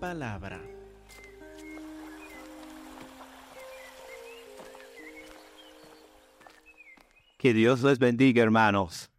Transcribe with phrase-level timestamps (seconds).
[0.00, 0.60] palabra.
[7.38, 9.10] Que Dios les bendiga, hermanos.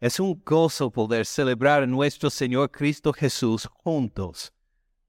[0.00, 4.52] Es un gozo poder celebrar a nuestro Señor Cristo Jesús juntos,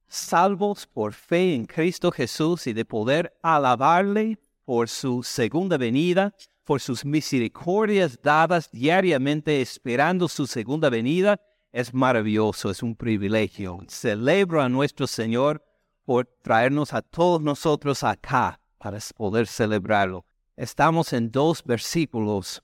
[0.07, 6.81] salvos por fe en Cristo Jesús y de poder alabarle por su segunda venida, por
[6.81, 11.39] sus misericordias dadas diariamente esperando su segunda venida.
[11.71, 13.79] Es maravilloso, es un privilegio.
[13.87, 15.63] Celebro a nuestro Señor
[16.03, 20.25] por traernos a todos nosotros acá para poder celebrarlo.
[20.57, 22.63] Estamos en dos versículos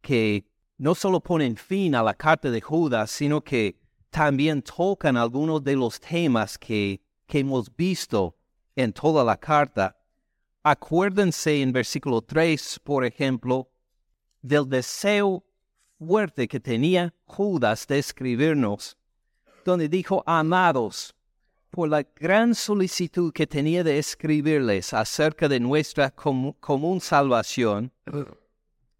[0.00, 0.46] que
[0.78, 5.74] no solo ponen fin a la carta de Judas, sino que también tocan algunos de
[5.74, 8.36] los temas que, que hemos visto
[8.76, 9.96] en toda la carta.
[10.62, 13.68] Acuérdense en versículo 3, por ejemplo,
[14.42, 15.44] del deseo
[16.00, 18.96] fuerte que tenía Judas de escribirnos,
[19.66, 21.14] donde dijo, amados,
[21.70, 27.92] por la gran solicitud que tenía de escribirles acerca de nuestra común salvación,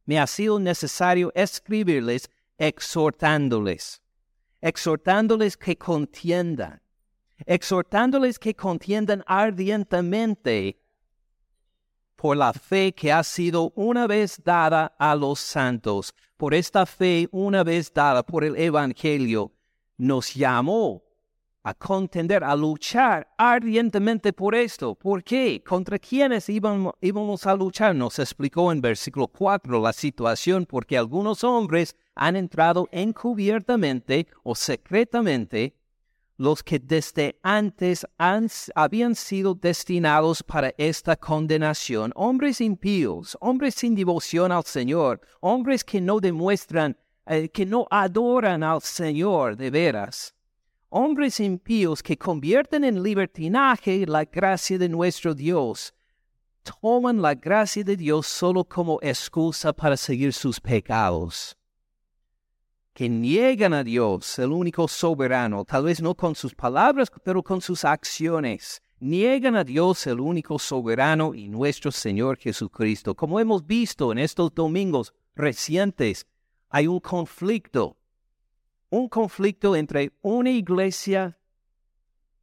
[0.05, 2.29] me ha sido necesario escribirles
[2.59, 4.03] exhortándoles,
[4.61, 6.83] exhortándoles que contiendan,
[7.47, 10.80] exhortándoles que contiendan ardientemente
[12.21, 17.27] por la fe que ha sido una vez dada a los santos, por esta fe
[17.33, 19.53] una vez dada por el Evangelio,
[19.97, 21.03] nos llamó
[21.63, 24.95] a contender, a luchar ardientemente por esto.
[24.95, 25.63] ¿Por qué?
[25.67, 27.95] ¿Contra quiénes íbamos, a luchar?
[27.95, 35.75] Nos explicó en versículo 4 la situación porque algunos hombres han entrado encubiertamente o secretamente,
[36.41, 38.07] los que desde antes
[38.75, 46.01] habían sido destinados para esta condenación, hombres impíos, hombres sin devoción al Señor, hombres que
[46.01, 50.35] no demuestran, eh, que no adoran al Señor de veras.
[50.89, 55.93] Hombres impíos que convierten en libertinaje la gracia de nuestro Dios,
[56.81, 61.55] toman la gracia de Dios solo como excusa para seguir sus pecados,
[62.93, 67.61] que niegan a Dios, el único soberano, tal vez no con sus palabras, pero con
[67.61, 68.83] sus acciones.
[68.99, 73.15] Niegan a Dios, el único soberano y nuestro Señor Jesucristo.
[73.15, 76.27] Como hemos visto en estos domingos recientes,
[76.69, 77.97] hay un conflicto
[78.91, 81.39] un conflicto entre una iglesia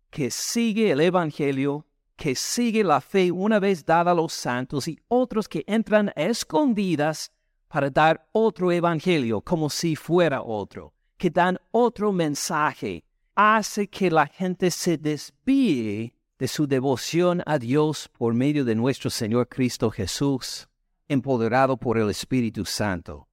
[0.09, 1.85] que sigue el Evangelio,
[2.15, 7.31] que sigue la fe una vez dada a los santos y otros que entran escondidas
[7.67, 13.03] para dar otro Evangelio como si fuera otro, que dan otro mensaje,
[13.35, 19.09] hace que la gente se desvíe de su devoción a Dios por medio de nuestro
[19.09, 20.67] Señor Cristo Jesús,
[21.07, 23.27] empoderado por el Espíritu Santo.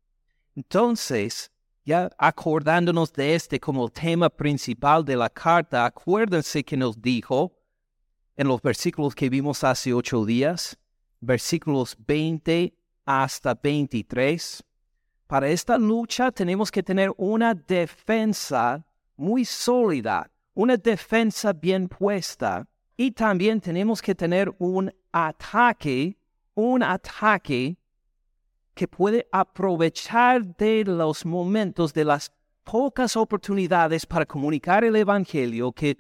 [0.56, 1.51] Entonces,
[1.84, 7.53] ya acordándonos de este como tema principal de la carta, acuérdense que nos dijo
[8.37, 10.78] en los versículos que vimos hace ocho días,
[11.21, 14.62] versículos 20 hasta 23,
[15.26, 18.84] para esta lucha tenemos que tener una defensa
[19.16, 22.66] muy sólida, una defensa bien puesta,
[22.97, 26.16] y también tenemos que tener un ataque,
[26.54, 27.76] un ataque
[28.75, 32.32] que puede aprovechar de los momentos, de las
[32.65, 35.97] pocas oportunidades para comunicar el Evangelio, que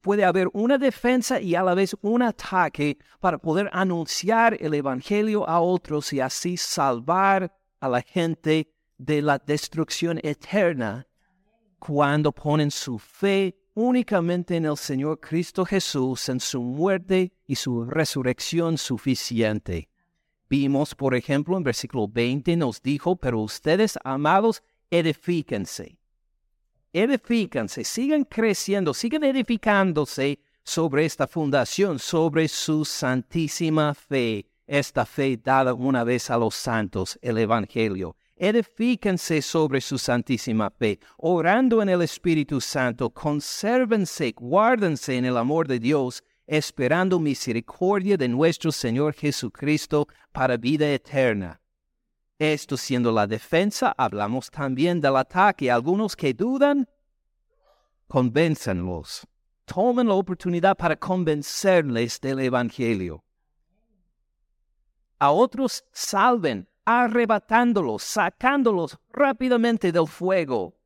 [0.00, 5.48] puede haber una defensa y a la vez un ataque para poder anunciar el Evangelio
[5.48, 11.06] a otros y así salvar a la gente de la destrucción eterna
[11.78, 17.84] cuando ponen su fe únicamente en el Señor Cristo Jesús, en su muerte y su
[17.84, 19.90] resurrección suficiente.
[20.48, 25.98] Vimos, por ejemplo, en versículo 20 nos dijo, pero ustedes, amados, edifíquense.
[26.92, 35.74] Edifíquense, sigan creciendo, sigan edificándose sobre esta fundación, sobre su santísima fe, esta fe dada
[35.74, 38.16] una vez a los santos, el Evangelio.
[38.36, 45.68] Edifíquense sobre su santísima fe, orando en el Espíritu Santo, consérvense, guárdense en el amor
[45.68, 51.60] de Dios, esperando misericordia de nuestro Señor Jesucristo para vida eterna.
[52.38, 55.70] Esto siendo la defensa, hablamos también del ataque.
[55.70, 56.88] Algunos que dudan,
[58.08, 59.26] convénzanlos.
[59.64, 63.24] Tomen la oportunidad para convencerles del Evangelio.
[65.18, 70.76] A otros salven, arrebatándolos, sacándolos rápidamente del fuego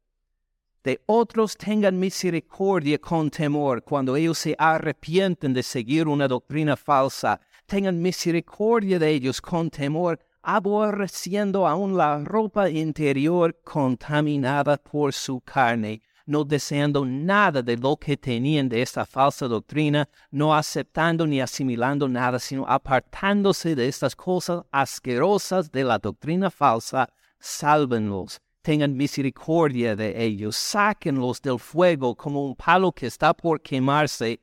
[0.82, 7.40] de otros tengan misericordia con temor cuando ellos se arrepienten de seguir una doctrina falsa.
[7.66, 16.02] Tengan misericordia de ellos con temor, aborreciendo aún la ropa interior contaminada por su carne.
[16.26, 22.08] no deseando nada de lo que tenían de esta falsa doctrina, no aceptando ni asimilando
[22.08, 27.08] nada, sino apartándose de estas cosas asquerosas de la doctrina falsa,
[27.40, 34.40] sálvenlos, tengan misericordia de ellos, sáquenlos del fuego como un palo que está por quemarse,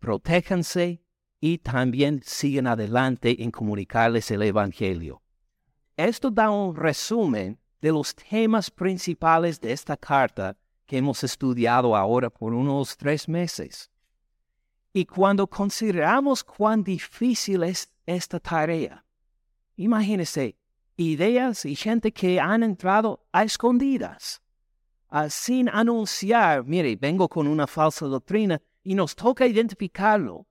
[0.00, 1.03] protéjanse
[1.46, 5.20] y también sigan adelante en comunicarles el Evangelio.
[5.94, 10.56] Esto da un resumen de los temas principales de esta carta
[10.86, 13.90] que hemos estudiado ahora por unos tres meses.
[14.94, 19.04] Y cuando consideramos cuán difícil es esta tarea,
[19.76, 20.56] imagínese
[20.96, 24.40] ideas y gente que han entrado a escondidas,
[25.28, 30.46] sin anunciar, mire, vengo con una falsa doctrina y nos toca identificarlo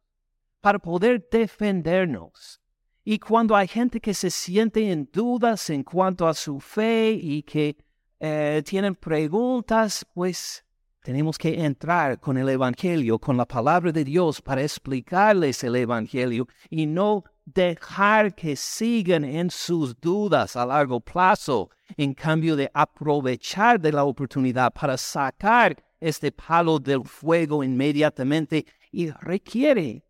[0.64, 2.62] para poder defendernos.
[3.04, 7.44] Y cuando hay gente que se siente en dudas en cuanto a su fe y
[7.44, 7.76] que
[8.18, 10.64] eh, tienen preguntas, pues
[11.02, 16.48] tenemos que entrar con el Evangelio, con la palabra de Dios para explicarles el Evangelio
[16.70, 23.82] y no dejar que sigan en sus dudas a largo plazo, en cambio de aprovechar
[23.82, 30.06] de la oportunidad para sacar este palo del fuego inmediatamente y requiere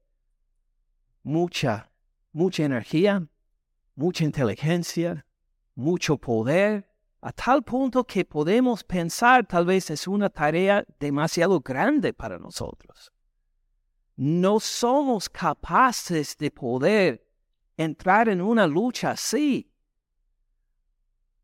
[1.24, 1.90] mucha
[2.34, 3.26] mucha energía,
[3.96, 5.26] mucha inteligencia,
[5.76, 6.90] mucho poder,
[7.22, 13.14] a tal punto que podemos pensar tal vez es una tarea demasiado grande para nosotros.
[14.18, 17.26] No somos capaces de poder
[17.78, 19.72] entrar en una lucha así.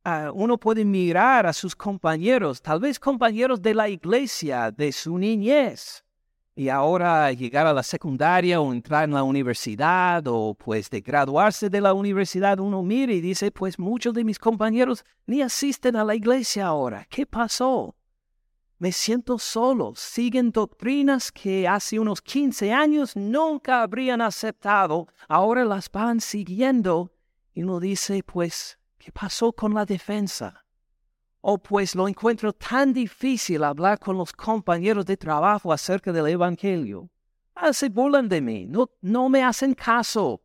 [0.03, 5.17] Ah, uno puede mirar a sus compañeros, tal vez compañeros de la iglesia, de su
[5.17, 6.03] niñez,
[6.59, 11.69] y ahora llegar a la secundaria o entrar en la universidad o pues de graduarse
[11.69, 16.03] de la universidad, uno mira y dice, pues muchos de mis compañeros ni asisten a
[16.03, 17.07] la iglesia ahora.
[17.09, 17.95] ¿Qué pasó?
[18.77, 19.93] Me siento solo.
[19.95, 25.07] Siguen doctrinas que hace unos 15 años nunca habrían aceptado.
[25.29, 27.13] Ahora las van siguiendo.
[27.53, 30.65] Y uno dice, pues, ¿qué pasó con la defensa?
[31.41, 37.09] O pues lo encuentro tan difícil hablar con los compañeros de trabajo acerca del Evangelio.
[37.55, 40.41] Ah, se burlan de mí, no, no me hacen caso.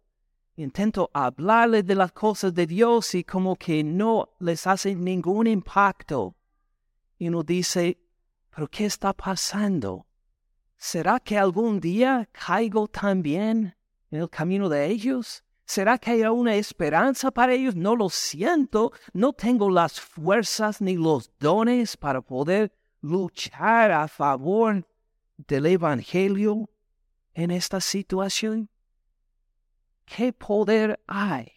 [0.56, 6.36] Intento hablarles de las cosas de Dios y como que no les hace ningún impacto.
[7.18, 7.98] Y uno dice,
[8.50, 10.06] ¿pero qué está pasando?
[10.76, 13.76] ¿Será que algún día caigo también
[14.10, 15.43] en el camino de ellos?
[15.66, 17.74] ¿Será que hay una esperanza para ellos?
[17.74, 18.92] No lo siento.
[19.12, 24.86] No tengo las fuerzas ni los dones para poder luchar a favor
[25.36, 26.68] del Evangelio
[27.32, 28.68] en esta situación.
[30.04, 31.50] ¿Qué poder hay?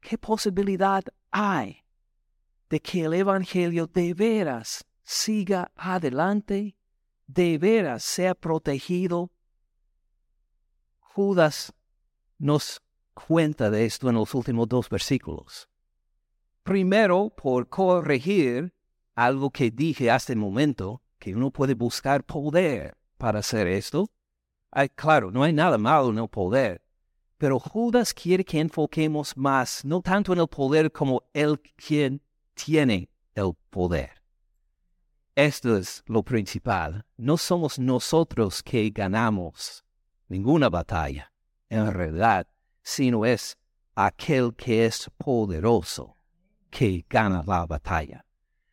[0.00, 1.84] ¿Qué posibilidad hay
[2.70, 6.76] de que el Evangelio de veras siga adelante,
[7.26, 9.32] de veras sea protegido?
[11.00, 11.72] Judas
[12.38, 12.80] nos
[13.14, 15.68] cuenta de esto en los últimos dos versículos.
[16.62, 18.72] Primero, por corregir
[19.14, 24.08] algo que dije hace un momento, que uno puede buscar poder para hacer esto.
[24.94, 26.82] claro, no hay nada malo en el poder,
[27.38, 32.22] pero Judas quiere que enfoquemos más, no tanto en el poder como el quien
[32.54, 34.22] tiene el poder.
[35.34, 37.06] Esto es lo principal.
[37.16, 39.82] No somos nosotros que ganamos
[40.28, 41.32] ninguna batalla.
[41.70, 42.46] En realidad,
[42.82, 43.56] sino es
[43.94, 46.16] aquel que es poderoso
[46.70, 48.24] que gana la batalla.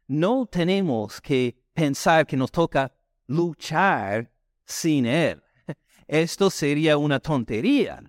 [0.07, 2.91] No tenemos que pensar que nos toca
[3.27, 4.31] luchar
[4.65, 5.41] sin Él.
[6.07, 8.01] Esto sería una tontería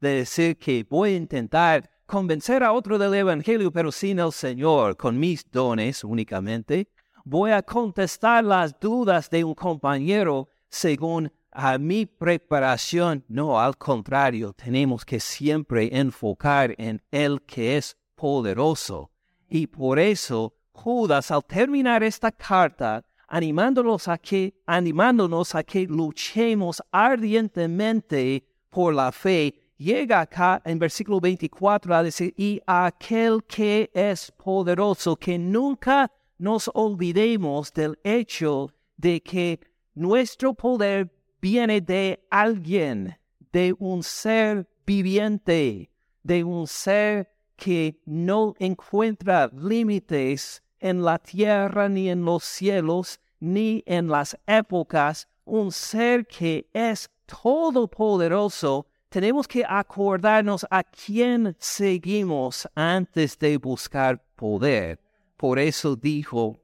[0.00, 4.96] de decir que voy a intentar convencer a otro del Evangelio, pero sin el Señor,
[4.96, 6.88] con mis dones únicamente.
[7.24, 13.24] Voy a contestar las dudas de un compañero según a mi preparación.
[13.28, 19.10] No, al contrario, tenemos que siempre enfocar en el que es poderoso.
[19.48, 26.82] Y por eso Judas, al terminar esta carta, animándonos a que, animándonos a que luchemos
[26.90, 34.32] ardientemente por la fe, llega acá en versículo 24 a decir, y aquel que es
[34.32, 39.60] poderoso, que nunca nos olvidemos del hecho de que
[39.94, 41.10] nuestro poder
[41.44, 43.18] viene de alguien,
[43.52, 45.90] de un ser viviente,
[46.22, 53.82] de un ser que no encuentra límites en la tierra ni en los cielos ni
[53.84, 63.38] en las épocas, un ser que es todopoderoso, tenemos que acordarnos a quién seguimos antes
[63.38, 64.98] de buscar poder.
[65.36, 66.58] Por eso dijo,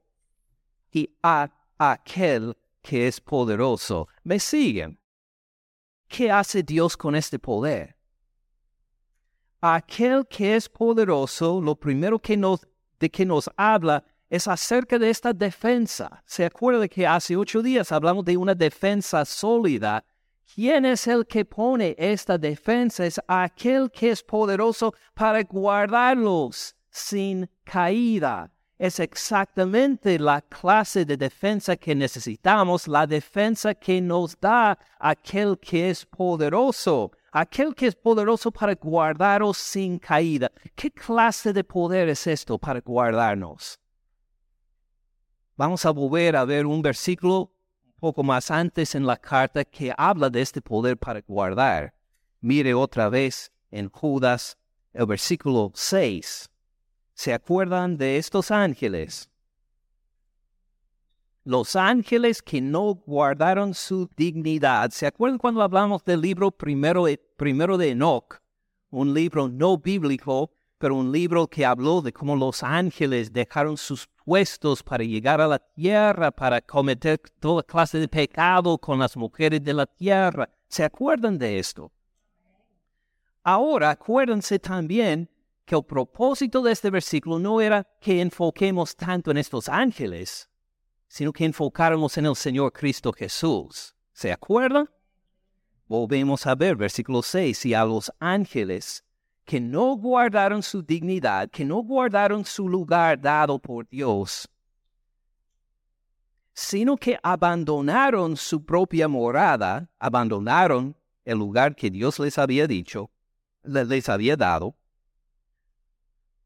[0.91, 4.07] y a aquel que es poderoso.
[4.23, 4.99] ¿Me siguen?
[6.07, 7.95] ¿Qué hace Dios con este poder?
[9.61, 12.67] Aquel que es poderoso, lo primero que nos,
[12.99, 16.23] de que nos habla es acerca de esta defensa.
[16.25, 20.03] ¿Se acuerda que hace ocho días hablamos de una defensa sólida?
[20.53, 23.05] ¿Quién es el que pone esta defensa?
[23.05, 28.51] Es aquel que es poderoso para guardarlos sin caída.
[28.81, 35.91] Es exactamente la clase de defensa que necesitamos, la defensa que nos da aquel que
[35.91, 40.51] es poderoso, aquel que es poderoso para guardaros sin caída.
[40.73, 43.79] ¿Qué clase de poder es esto para guardarnos?
[45.55, 47.53] Vamos a volver a ver un versículo
[47.85, 51.93] un poco más antes en la carta que habla de este poder para guardar.
[52.39, 54.57] Mire otra vez en Judas
[54.91, 56.50] el versículo 6.
[57.21, 59.29] ¿Se acuerdan de estos ángeles?
[61.43, 64.89] Los ángeles que no guardaron su dignidad.
[64.89, 67.05] ¿Se acuerdan cuando hablamos del libro primero,
[67.37, 68.41] primero de Enoch?
[68.89, 74.07] Un libro no bíblico, pero un libro que habló de cómo los ángeles dejaron sus
[74.25, 79.63] puestos para llegar a la tierra, para cometer toda clase de pecado con las mujeres
[79.63, 80.49] de la tierra.
[80.67, 81.91] ¿Se acuerdan de esto?
[83.43, 85.29] Ahora acuérdense también
[85.71, 90.49] que el propósito de este versículo no era que enfoquemos tanto en estos ángeles,
[91.07, 93.95] sino que enfocáramos en el Señor Cristo Jesús.
[94.11, 94.89] ¿Se acuerdan?
[95.87, 99.05] Volvemos a ver versículo 6, y a los ángeles
[99.45, 104.49] que no guardaron su dignidad, que no guardaron su lugar dado por Dios,
[106.53, 113.09] sino que abandonaron su propia morada, abandonaron el lugar que Dios les había dicho,
[113.63, 114.75] les había dado.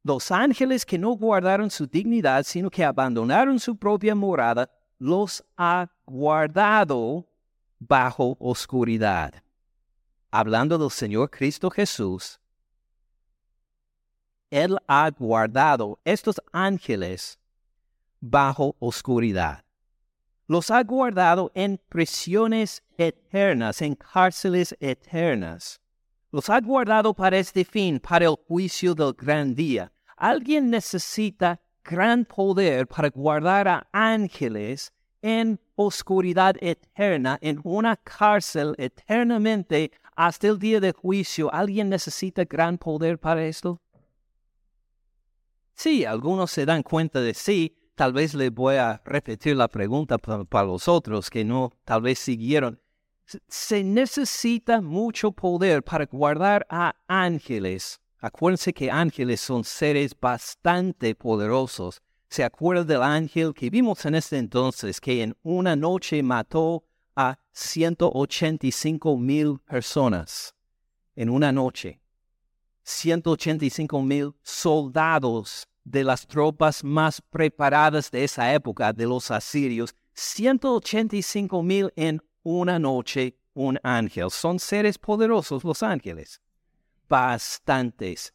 [0.05, 4.69] Los ángeles que no guardaron su dignidad, sino que abandonaron su propia morada,
[4.99, 7.27] los ha guardado
[7.79, 9.33] bajo oscuridad.
[10.29, 12.39] Hablando del Señor Cristo Jesús,
[14.51, 17.39] él ha guardado estos ángeles
[18.21, 19.65] bajo oscuridad.
[20.45, 25.81] Los ha guardado en prisiones eternas, en cárceles eternas.
[26.29, 29.91] Los ha guardado para este fin, para el juicio del gran día.
[30.17, 39.91] Alguien necesita gran poder para guardar a ángeles en oscuridad eterna, en una cárcel eternamente
[40.15, 41.53] hasta el día de juicio.
[41.53, 43.81] ¿Alguien necesita gran poder para esto?
[45.73, 47.75] Sí, algunos se dan cuenta de sí.
[47.95, 52.19] Tal vez les voy a repetir la pregunta para, los otros que no, tal vez
[52.19, 52.79] siguieron.
[53.47, 57.99] Se necesita mucho poder para guardar a ángeles.
[58.25, 62.01] Acuérdense que ángeles son seres bastante poderosos.
[62.27, 66.83] ¿Se acuerda del ángel que vimos en este entonces que en una noche mató
[67.15, 70.55] a 185 mil personas?
[71.15, 72.01] En una noche.
[72.81, 81.61] 185 mil soldados de las tropas más preparadas de esa época, de los asirios, 185
[81.61, 84.31] mil en una noche, un ángel.
[84.31, 86.41] Son seres poderosos los ángeles.
[87.07, 88.33] Bastantes.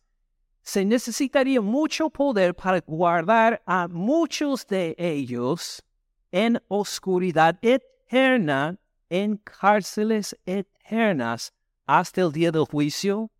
[0.62, 5.82] Se necesitaría mucho poder para guardar a muchos de ellos
[6.30, 11.52] en oscuridad eterna, en cárceles eternas,
[11.86, 13.30] hasta el día del juicio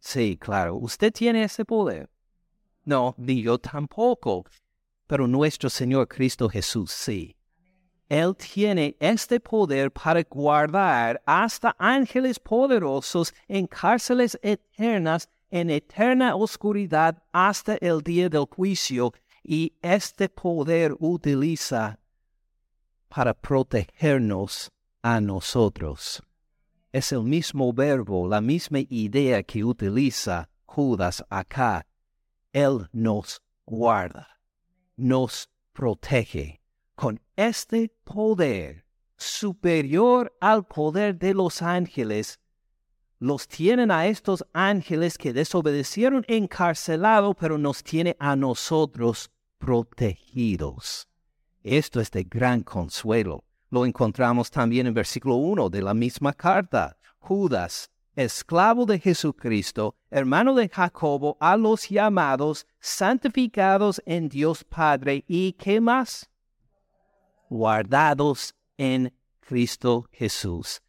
[0.00, 2.08] Sí, claro, usted tiene ese poder.
[2.84, 4.44] No, ni yo tampoco,
[5.06, 7.36] pero nuestro Señor Cristo Jesús sí.
[8.08, 17.22] Él tiene este poder para guardar hasta ángeles poderosos en cárceles eternas, en eterna oscuridad
[17.32, 19.12] hasta el día del juicio,
[19.42, 21.98] y este poder utiliza
[23.08, 24.70] para protegernos
[25.02, 26.22] a nosotros
[26.92, 31.86] es el mismo verbo, la misma idea que utiliza Judas acá.
[32.52, 34.40] Él nos guarda,
[34.96, 36.60] nos protege
[36.94, 38.84] con este poder
[39.16, 42.40] superior al poder de los ángeles.
[43.20, 51.08] Los tienen a estos ángeles que desobedecieron encarcelados, pero nos tiene a nosotros protegidos.
[51.62, 53.44] Esto es de gran consuelo.
[53.70, 56.96] Lo encontramos también en versículo 1 de la misma carta.
[57.20, 65.52] Judas, esclavo de Jesucristo, hermano de Jacobo, a los llamados, santificados en Dios Padre y
[65.52, 66.28] qué más?
[67.48, 70.80] Guardados en Cristo Jesús.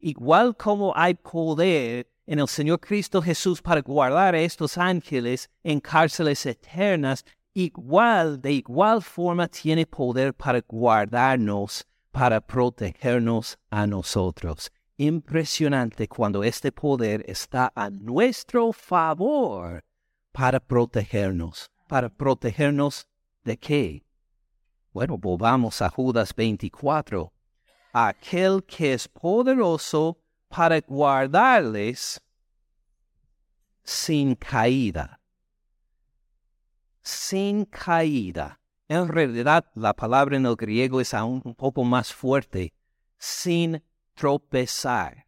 [0.00, 5.80] Igual como hay poder en el Señor Cristo Jesús para guardar a estos ángeles en
[5.80, 7.24] cárceles eternas,
[7.54, 14.70] igual, de igual forma tiene poder para guardarnos, para protegernos a nosotros.
[14.98, 19.84] Impresionante cuando este poder está a nuestro favor
[20.32, 21.70] para protegernos.
[21.88, 23.08] ¿Para protegernos
[23.44, 24.04] de qué?
[24.98, 27.32] Bueno, volvamos a Judas 24.
[27.92, 32.20] Aquel que es poderoso para guardarles
[33.84, 35.20] sin caída.
[37.00, 38.58] Sin caída.
[38.88, 42.74] En realidad, la palabra en el griego es aún un poco más fuerte.
[43.18, 43.80] Sin
[44.14, 45.26] tropezar.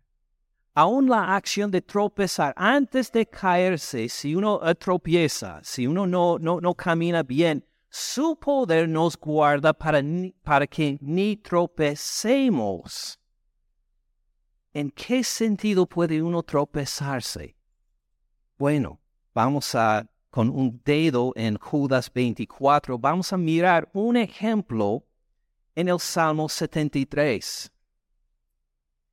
[0.74, 6.60] Aún la acción de tropezar, antes de caerse, si uno tropieza, si uno no, no,
[6.60, 10.00] no camina bien, su poder nos guarda para,
[10.42, 13.18] para que ni tropecemos.
[14.72, 17.56] ¿En qué sentido puede uno tropezarse?
[18.56, 19.00] Bueno,
[19.34, 25.04] vamos a, con un dedo en Judas 24, vamos a mirar un ejemplo
[25.74, 27.72] en el Salmo 73.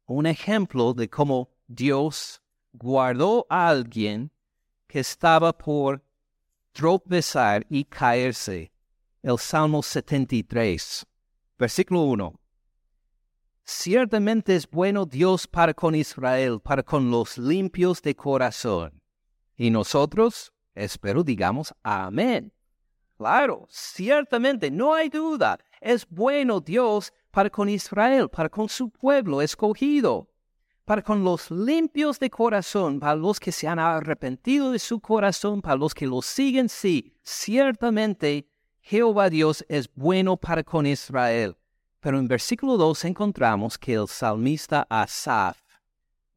[0.05, 4.31] Un ejemplo de cómo Dios guardó a alguien
[4.85, 6.03] que estaba por
[6.77, 8.71] tropezar y caerse.
[9.23, 11.07] El Salmo 73,
[11.57, 12.39] versículo 1.
[13.63, 19.01] Ciertamente es bueno Dios para con Israel, para con los limpios de corazón.
[19.55, 22.53] Y nosotros, espero digamos, amén.
[23.17, 29.41] Claro, ciertamente, no hay duda, es bueno Dios para con Israel, para con su pueblo
[29.41, 30.29] escogido,
[30.87, 35.61] para con los limpios de corazón, para los que se han arrepentido de su corazón,
[35.61, 38.47] para los que lo siguen, sí, ciertamente
[38.79, 41.57] Jehová Dios es bueno para con Israel.
[41.99, 45.57] Pero en versículo 2 encontramos que el salmista Asaf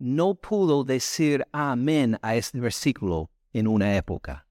[0.00, 4.48] no pudo decir amén a este versículo en una época.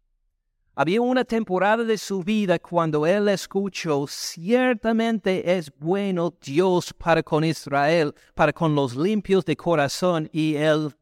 [0.82, 7.44] Había una temporada de su vida cuando él escuchó, ciertamente es bueno Dios para con
[7.44, 10.96] Israel, para con los limpios de corazón, y él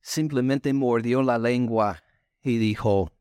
[0.00, 2.02] simplemente mordió la lengua
[2.42, 3.12] y dijo,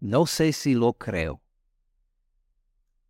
[0.00, 1.40] no sé si lo creo.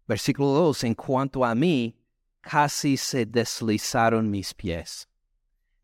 [0.07, 1.99] Versículo 2, en cuanto a mí,
[2.41, 5.09] casi se deslizaron mis pies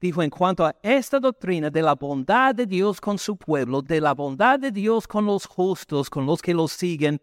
[0.02, 4.00] dijo en cuanto a esta doctrina de la bondad de Dios con su pueblo, de
[4.00, 7.22] la bondad de Dios con los justos, con los que lo siguen,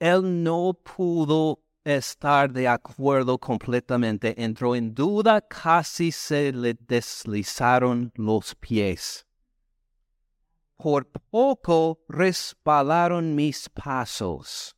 [0.00, 4.34] él no pudo estar de acuerdo completamente.
[4.42, 9.24] Entró en duda, casi se le deslizaron los pies.
[10.76, 14.74] Por poco respalaron mis pasos.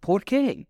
[0.00, 0.66] ¿Por qué?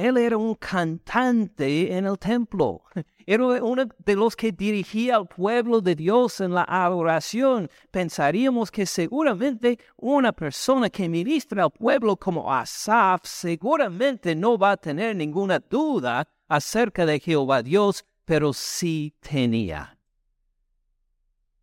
[0.00, 2.82] Él era un cantante en el templo.
[3.26, 7.68] Era uno de los que dirigía al pueblo de Dios en la adoración.
[7.92, 14.76] Pensaríamos que seguramente una persona que ministra al pueblo como Asaf seguramente no va a
[14.76, 19.96] tener ninguna duda acerca de Jehová Dios, pero sí tenía.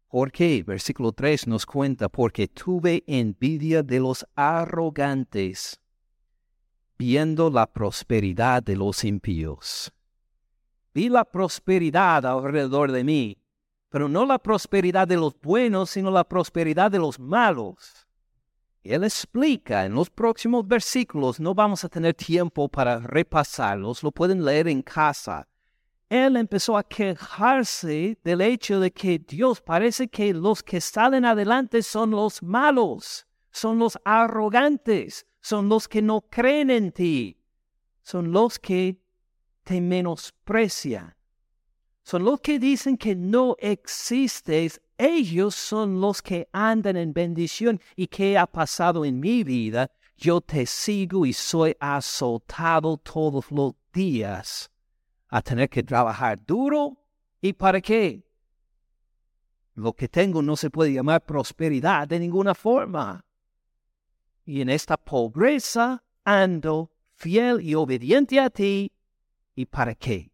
[0.07, 0.63] ¿Por qué?
[0.65, 5.81] Versículo 3 nos cuenta, porque tuve envidia de los arrogantes
[6.97, 9.91] viendo la prosperidad de los impíos.
[10.93, 13.37] Vi la prosperidad alrededor de mí,
[13.89, 18.07] pero no la prosperidad de los buenos, sino la prosperidad de los malos.
[18.83, 24.43] Él explica en los próximos versículos, no vamos a tener tiempo para repasarlos, lo pueden
[24.43, 25.47] leer en casa.
[26.09, 31.83] Él empezó a quejarse del hecho de que Dios parece que los que salen adelante
[31.83, 37.37] son los malos, son los arrogantes, son los que no creen en ti,
[38.01, 38.99] son los que
[39.63, 41.15] te menosprecian,
[42.03, 48.07] son los que dicen que no existes, ellos son los que andan en bendición y
[48.07, 49.89] que ha pasado en mi vida.
[50.17, 54.69] Yo te sigo y soy azotado todos los días
[55.29, 56.97] a tener que trabajar duro.
[57.39, 58.21] ¿Y para qué?
[59.75, 63.23] Lo que tengo no se puede llamar prosperidad de ninguna forma
[64.47, 68.93] y en esta pobreza ando fiel y obediente a ti.
[69.53, 70.31] ¿Y para qué?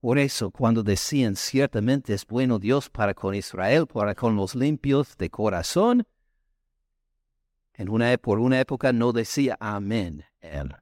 [0.00, 5.16] Por eso, cuando decían ciertamente es bueno Dios para con Israel, para con los limpios
[5.16, 6.06] de corazón,
[7.74, 10.74] en una, por una época no decía amén él.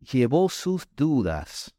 [0.00, 1.74] Llevó sus dudas,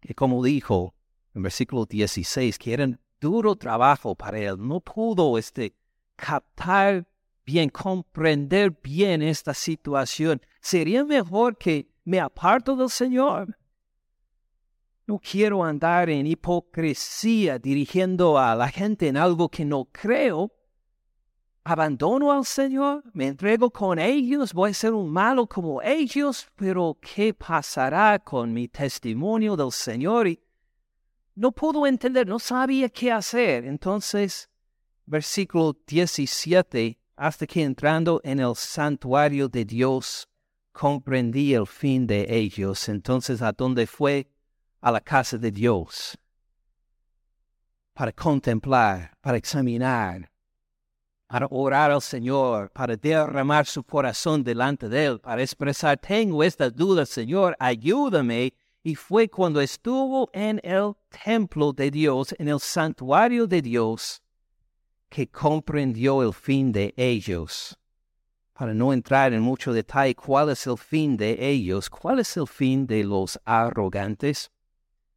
[0.00, 0.94] que como dijo
[1.34, 5.74] en versículo 16, que eran duro trabajo para él, no pudo este,
[6.16, 7.06] captar
[7.44, 10.40] bien, comprender bien esta situación.
[10.60, 13.56] Sería mejor que me aparto del Señor.
[15.06, 20.52] No quiero andar en hipocresía dirigiendo a la gente en algo que no creo.
[21.64, 26.98] abandono al Señor, me entrego con ellos, voy a ser un malo como ellos, pero
[27.00, 30.26] ¿qué pasará con mi testimonio del Señor?
[30.26, 30.40] Y
[31.36, 33.64] no pudo entender, no sabía qué hacer.
[33.64, 34.50] Entonces,
[35.06, 40.28] versículo 17, hasta que entrando en el santuario de Dios,
[40.72, 42.88] comprendí el fin de ellos.
[42.88, 44.28] Entonces, ¿a dónde fue?
[44.80, 46.18] A la casa de Dios.
[47.94, 50.30] Para contemplar, para examinar,
[51.32, 56.68] para orar al Señor, para derramar su corazón delante de Él, para expresar, tengo esta
[56.68, 58.52] duda, Señor, ayúdame.
[58.82, 60.94] Y fue cuando estuvo en el
[61.24, 64.20] templo de Dios, en el santuario de Dios,
[65.12, 67.78] que comprendió el fin de ellos.
[68.54, 71.90] Para no entrar en mucho detalle, ¿cuál es el fin de ellos?
[71.90, 74.50] ¿Cuál es el fin de los arrogantes?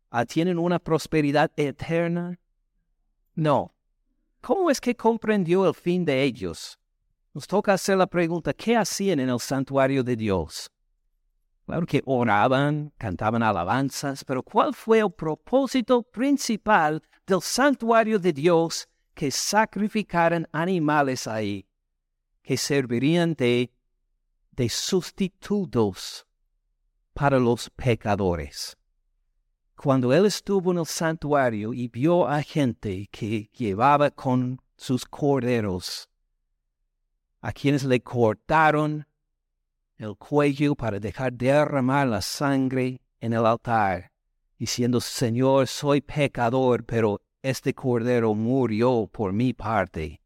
[0.10, 2.38] ¿Ah, ¿Tienen una prosperidad eterna?
[3.36, 3.74] No,
[4.42, 6.78] ¿Cómo es que comprendió el fin de ellos?
[7.34, 10.70] Nos toca hacer la pregunta, ¿qué hacían en el santuario de Dios?
[11.66, 18.88] Claro que oraban, cantaban alabanzas, pero ¿cuál fue el propósito principal del santuario de Dios
[19.16, 21.68] que sacrificaran animales ahí,
[22.44, 23.72] que servirían de,
[24.52, 26.28] de sustitutos
[27.14, 28.78] para los pecadores?
[29.76, 36.10] cuando él estuvo en el santuario y vio a gente que llevaba con sus corderos,
[37.42, 39.06] a quienes le cortaron
[39.98, 44.12] el cuello para dejar derramar la sangre en el altar,
[44.58, 50.22] diciendo, Señor, soy pecador, pero este cordero murió por mi parte.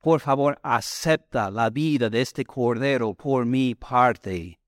[0.00, 4.58] Por favor, acepta la vida de este cordero por mi parte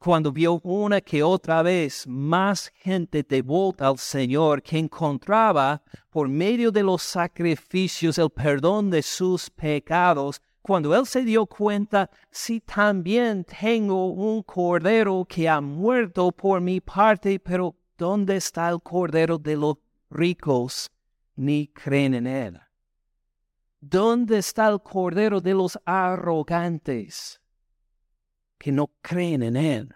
[0.00, 6.72] cuando vio una que otra vez más gente devota al Señor que encontraba por medio
[6.72, 13.44] de los sacrificios el perdón de sus pecados, cuando él se dio cuenta, si también
[13.44, 19.56] tengo un cordero que ha muerto por mi parte, pero ¿dónde está el cordero de
[19.56, 19.76] los
[20.08, 20.90] ricos?
[21.40, 22.60] Ni creen en él.
[23.80, 27.40] ¿Dónde está el cordero de los arrogantes?
[28.60, 29.94] que no creen en Él.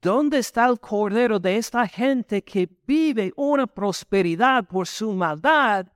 [0.00, 5.88] ¿Dónde está el cordero de esta gente que vive una prosperidad por su maldad,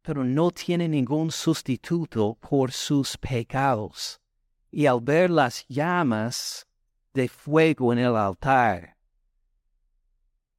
[0.00, 4.18] pero no tiene ningún sustituto por sus pecados?
[4.70, 6.66] Y al ver las llamas
[7.12, 8.96] de fuego en el altar,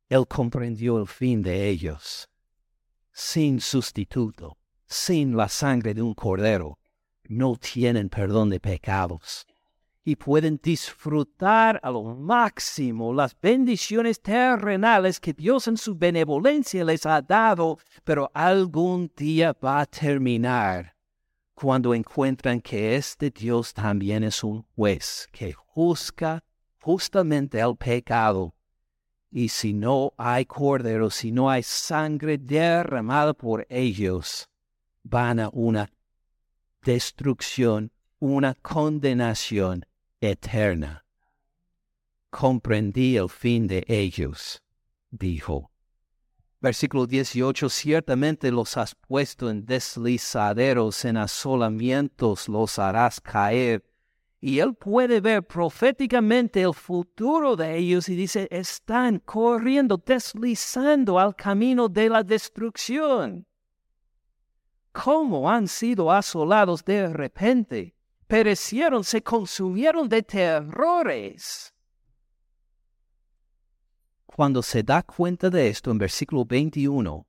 [0.07, 2.29] él comprendió el fin de ellos.
[3.13, 6.79] Sin sustituto, sin la sangre de un cordero,
[7.27, 9.45] no tienen perdón de pecados
[10.03, 17.05] y pueden disfrutar a lo máximo las bendiciones terrenales que Dios en su benevolencia les
[17.05, 20.95] ha dado, pero algún día va a terminar
[21.53, 26.43] cuando encuentran que este Dios también es un juez que juzga
[26.79, 28.55] justamente el pecado.
[29.31, 34.49] Y si no hay cordero, si no hay sangre derramada por ellos,
[35.03, 35.89] van a una
[36.83, 39.85] destrucción, una condenación
[40.19, 41.05] eterna.
[42.29, 44.61] Comprendí el fin de ellos,
[45.09, 45.71] dijo.
[46.59, 53.83] Versículo 18, ciertamente los has puesto en deslizaderos, en asolamientos los harás caer.
[54.41, 61.35] Y él puede ver proféticamente el futuro de ellos y dice, están corriendo, deslizando al
[61.35, 63.45] camino de la destrucción.
[64.91, 67.95] ¿Cómo han sido asolados de repente?
[68.31, 71.73] perecieron, se consumieron de terrores.
[74.25, 77.27] Cuando se da cuenta de esto en versículo 21,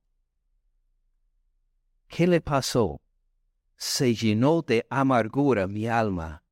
[2.07, 3.01] ¿qué le pasó?
[3.77, 6.45] Se llenó de amargura mi alma.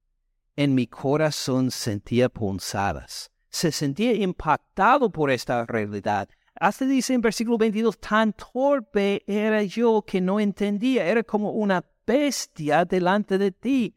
[0.61, 3.31] En mi corazón sentía punzadas.
[3.49, 6.29] Se sentía impactado por esta realidad.
[6.55, 11.07] Hasta dice en versículo 22, tan torpe era yo que no entendía.
[11.07, 13.95] Era como una bestia delante de ti.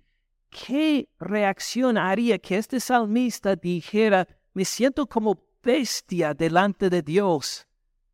[0.53, 7.67] ¿qué reacción haría que este salmista dijera, me siento como bestia delante de Dios?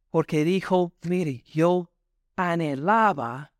[0.09, 1.91] Porque dijo, mire, yo
[2.35, 3.51] anhelaba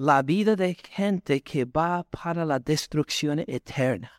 [0.00, 4.10] la vida de gente que va para la destrucción eterna.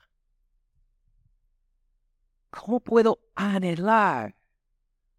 [2.52, 4.36] ¿Cómo puedo anhelar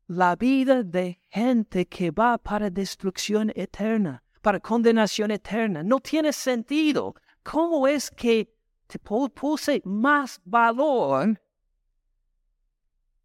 [0.06, 5.82] la vida de gente que va para destrucción eterna, para condenación eterna?
[5.82, 7.16] No tiene sentido.
[7.42, 8.54] ¿cómo es que
[8.86, 11.40] te puse más valor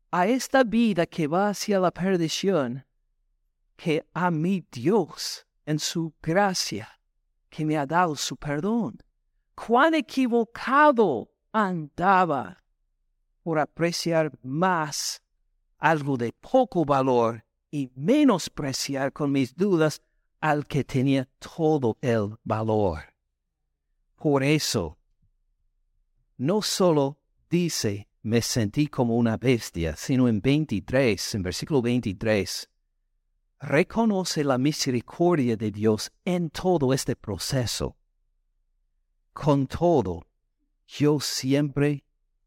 [0.09, 2.83] a esta vida que va hacia la perdición
[3.75, 6.96] que a mi Dios en su gracia
[7.49, 8.97] que me ha dado su perdón.
[9.55, 12.63] Cuán equivocado andaba
[13.43, 15.21] por apreciar más
[15.79, 20.01] algo de poco valor y menospreciar con mis dudas
[20.39, 23.13] al que tenía todo el valor.
[24.15, 24.97] Por eso,
[26.37, 32.69] no solo dice, me sentí como una bestia, sino en 23, en versículo 23,
[33.59, 37.97] reconoce la misericordia de Dios en todo este proceso.
[39.33, 40.27] Con todo,
[40.87, 42.03] yo siempre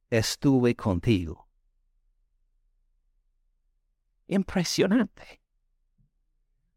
[0.08, 1.48] estuve contigo.
[4.26, 5.40] Impresionante.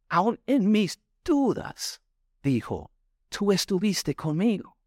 [0.10, 2.02] Aún en mis dudas,
[2.42, 2.92] dijo,
[3.30, 4.78] tú estuviste conmigo.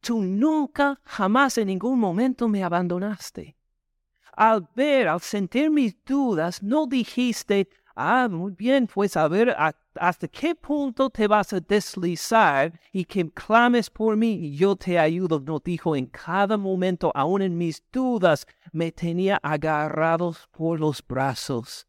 [0.00, 3.56] Tú nunca, jamás en ningún momento me abandonaste.
[4.32, 9.54] Al ver, al sentir mis dudas, no dijiste, ah, muy bien, pues a ver
[9.94, 14.98] hasta qué punto te vas a deslizar y que clames por mí y yo te
[14.98, 15.40] ayudo.
[15.40, 21.86] No dijo, en cada momento, aún en mis dudas, me tenía agarrados por los brazos.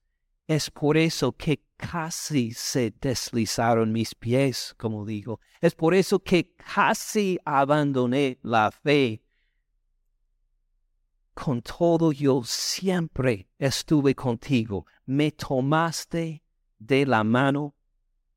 [0.47, 5.39] Es por eso que casi se deslizaron mis pies, como digo.
[5.61, 9.22] Es por eso que casi abandoné la fe.
[11.33, 14.85] Con todo yo siempre estuve contigo.
[15.05, 16.43] Me tomaste
[16.79, 17.75] de la mano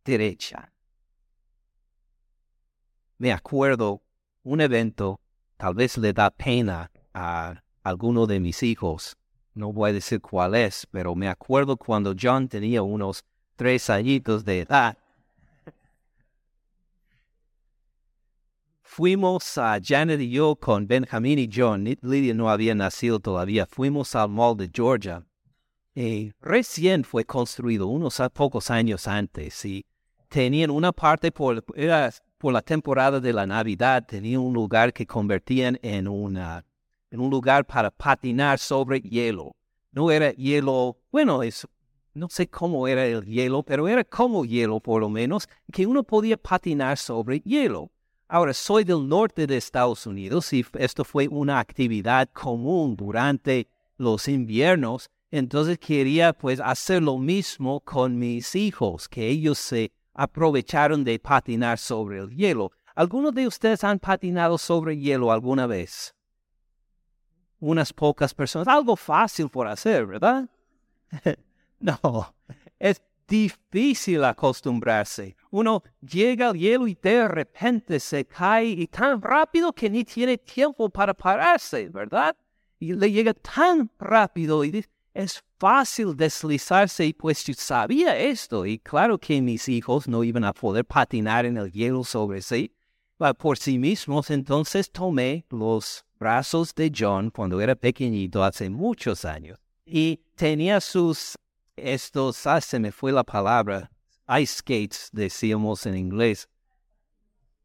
[0.04, 0.72] derecha.
[3.18, 4.02] Me acuerdo
[4.42, 5.20] un evento,
[5.56, 9.16] tal vez le da pena a alguno de mis hijos,
[9.56, 13.24] no voy a decir cuál es, pero me acuerdo cuando John tenía unos
[13.56, 14.98] tres añitos de edad.
[18.88, 21.85] Fuimos a Janet y yo con Benjamin y John.
[22.01, 23.66] Lydia no había nacido todavía.
[23.66, 25.22] Fuimos al mall de Georgia.
[25.94, 29.62] Y recién fue construido unos pocos años antes.
[29.66, 29.85] Y
[30.29, 31.62] tenían una parte por,
[32.40, 34.07] la temporada de la Navidad.
[34.07, 39.53] Tenían un lugar que convertían en en un lugar para patinar sobre hielo.
[39.92, 41.66] No era hielo, bueno, es,
[42.14, 46.03] no sé cómo era el hielo, pero era como hielo por lo menos, que uno
[46.03, 47.90] podía patinar sobre hielo.
[48.29, 54.29] Ahora, soy del norte de Estados Unidos y esto fue una actividad común durante los
[54.29, 61.19] inviernos, entonces quería pues hacer lo mismo con mis hijos, que ellos se aprovecharon de
[61.19, 62.73] patinar sobre el hielo.
[62.95, 66.17] ¿Algunos de ustedes han patinado sobre hielo alguna vez?
[67.61, 68.69] unas pocas personas.
[68.69, 70.49] Algo fácil por hacer, ¿verdad?
[71.81, 72.35] no,
[72.79, 75.37] es difícil acostumbrarse.
[75.51, 80.39] Uno llega al hielo y de repente se cae y tan rápido que ni tiene
[80.39, 82.37] tiempo para pararse, ¿verdad?
[82.79, 84.85] Y le llega tan rápido y
[85.15, 90.45] es fácil deslizarse y pues yo sabía esto y claro que mis hijos no iban
[90.45, 92.73] a poder patinar en el hielo sobre sí
[93.39, 99.59] por sí mismos, entonces tomé los brazos de John cuando era pequeñito hace muchos años
[99.87, 101.39] y tenía sus,
[101.77, 103.91] estos, ah, se me fue la palabra,
[104.29, 106.49] ice skates, decíamos en inglés,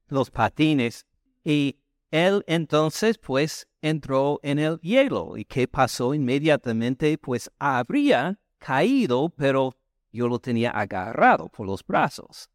[0.08, 1.06] los patines,
[1.44, 1.78] y
[2.12, 5.38] él entonces pues entró en el hielo.
[5.38, 9.76] Y qué pasó inmediatamente pues habría caído, pero
[10.12, 12.50] yo lo tenía agarrado por los brazos.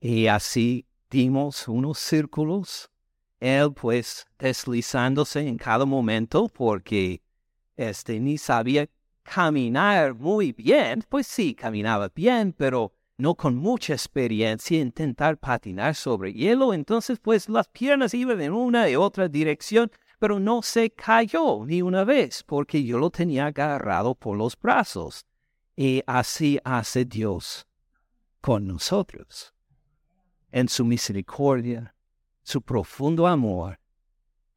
[0.00, 2.90] Y así dimos unos círculos.
[3.40, 7.22] Él pues deslizándose en cada momento porque
[7.76, 8.88] este ni sabía
[9.28, 16.32] caminar muy bien, pues sí, caminaba bien, pero no con mucha experiencia intentar patinar sobre
[16.32, 21.64] hielo, entonces pues las piernas iban en una y otra dirección, pero no se cayó
[21.66, 25.26] ni una vez porque yo lo tenía agarrado por los brazos.
[25.76, 27.66] Y así hace Dios
[28.40, 29.54] con nosotros.
[30.50, 31.94] En su misericordia,
[32.42, 33.77] su profundo amor,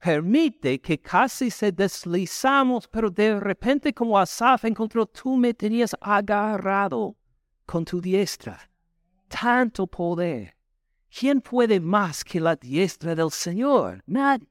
[0.01, 7.15] permite que casi se deslizamos, pero de repente como Asaf encontró, tú me tenías agarrado
[7.65, 8.59] con tu diestra.
[9.27, 10.55] Tanto poder.
[11.09, 14.01] ¿Quién puede más que la diestra del Señor?
[14.07, 14.47] Nadie.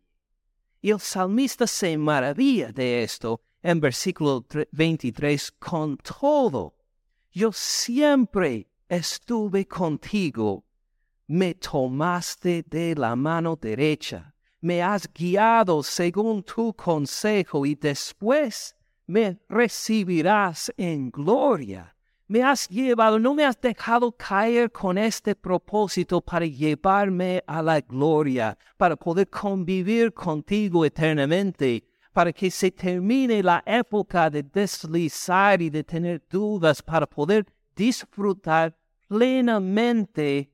[0.81, 6.75] Y el salmista se maravilla de esto en versículo 23, con todo,
[7.31, 10.65] yo siempre estuve contigo
[11.31, 14.30] me tomaste de la mano derecha,
[14.61, 21.95] me has guiado según tu consejo y después me recibirás en gloria.
[22.29, 27.81] Me has llevado, no me has dejado caer con este propósito para llevarme a la
[27.81, 35.71] gloria, para poder convivir contigo eternamente, para que se termine la época de deslizar y
[35.71, 38.77] de tener dudas, para poder disfrutar
[39.09, 40.53] plenamente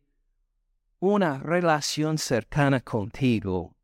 [0.98, 3.75] una relación cercana contigo.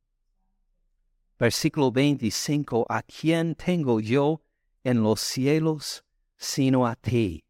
[1.42, 4.42] Versículo 25, ¿a quién tengo yo
[4.84, 6.04] en los cielos
[6.36, 7.42] sino a ti?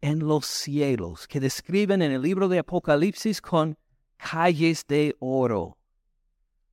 [0.00, 3.76] En los cielos, que describen en el libro de Apocalipsis con
[4.16, 5.78] calles de oro,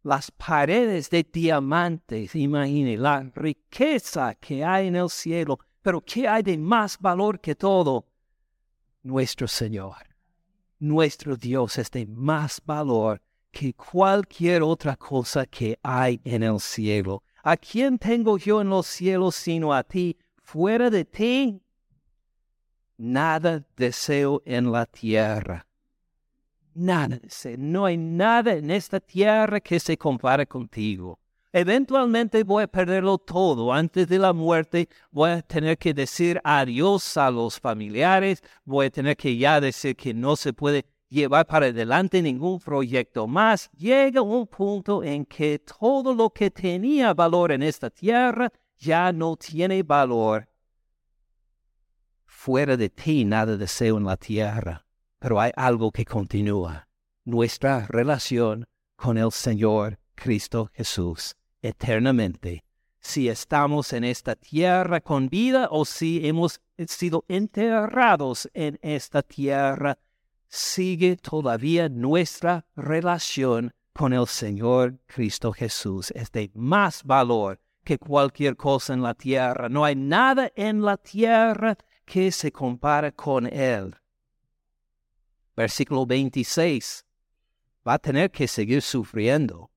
[0.04, 6.44] las paredes de diamantes, imagine la riqueza que hay en el cielo, pero ¿qué hay
[6.44, 8.06] de más valor que todo?
[9.02, 9.96] Nuestro Señor.
[10.78, 13.20] Nuestro Dios es de más valor
[13.52, 17.24] que cualquier otra cosa que hay en el cielo.
[17.44, 20.18] ¿A quién tengo yo en los cielos sino a ti?
[20.38, 21.62] Fuera de ti,
[22.98, 25.66] nada deseo en la tierra.
[26.74, 27.56] Nada deseo.
[27.58, 31.20] No hay nada en esta tierra que se compare contigo.
[31.52, 33.74] Eventualmente voy a perderlo todo.
[33.74, 38.44] Antes de la muerte voy a tener que decir adiós a los familiares.
[38.64, 43.28] Voy a tener que ya decir que no se puede llevar para adelante ningún proyecto
[43.28, 43.70] más.
[43.72, 49.36] Llega un punto en que todo lo que tenía valor en esta tierra ya no
[49.36, 50.48] tiene valor.
[52.26, 54.86] Fuera de ti nada deseo en la tierra,
[55.20, 56.88] pero hay algo que continúa.
[57.26, 62.64] Nuestra relación con el Señor Cristo Jesús eternamente,
[63.00, 69.98] si estamos en esta tierra con vida o si hemos sido enterrados en esta tierra,
[70.50, 76.12] sigue todavía nuestra relación con el Señor Cristo Jesús.
[76.12, 79.70] Es de más valor que cualquier cosa en la tierra.
[79.70, 83.96] No hay nada en la tierra que se compare con Él.
[85.56, 87.06] Versículo 26.
[87.88, 89.72] Va a tener que seguir sufriendo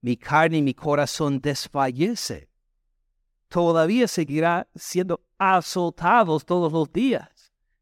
[0.00, 2.50] mi carne y mi corazón desfallece.
[3.48, 7.33] Todavía seguirá siendo azotados todos los días.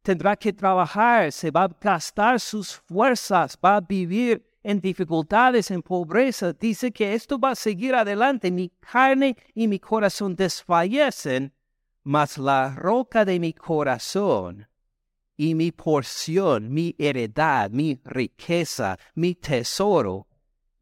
[0.02, 5.82] Tendrá que trabajar, se va a gastar sus fuerzas, va a vivir en dificultades, en
[5.82, 6.52] pobreza.
[6.52, 8.50] Dice que esto va a seguir adelante.
[8.50, 11.52] Mi carne y mi corazón desfallecen,
[12.02, 14.68] mas la roca de mi corazón
[15.36, 20.26] y mi porción, mi heredad, mi riqueza, mi tesoro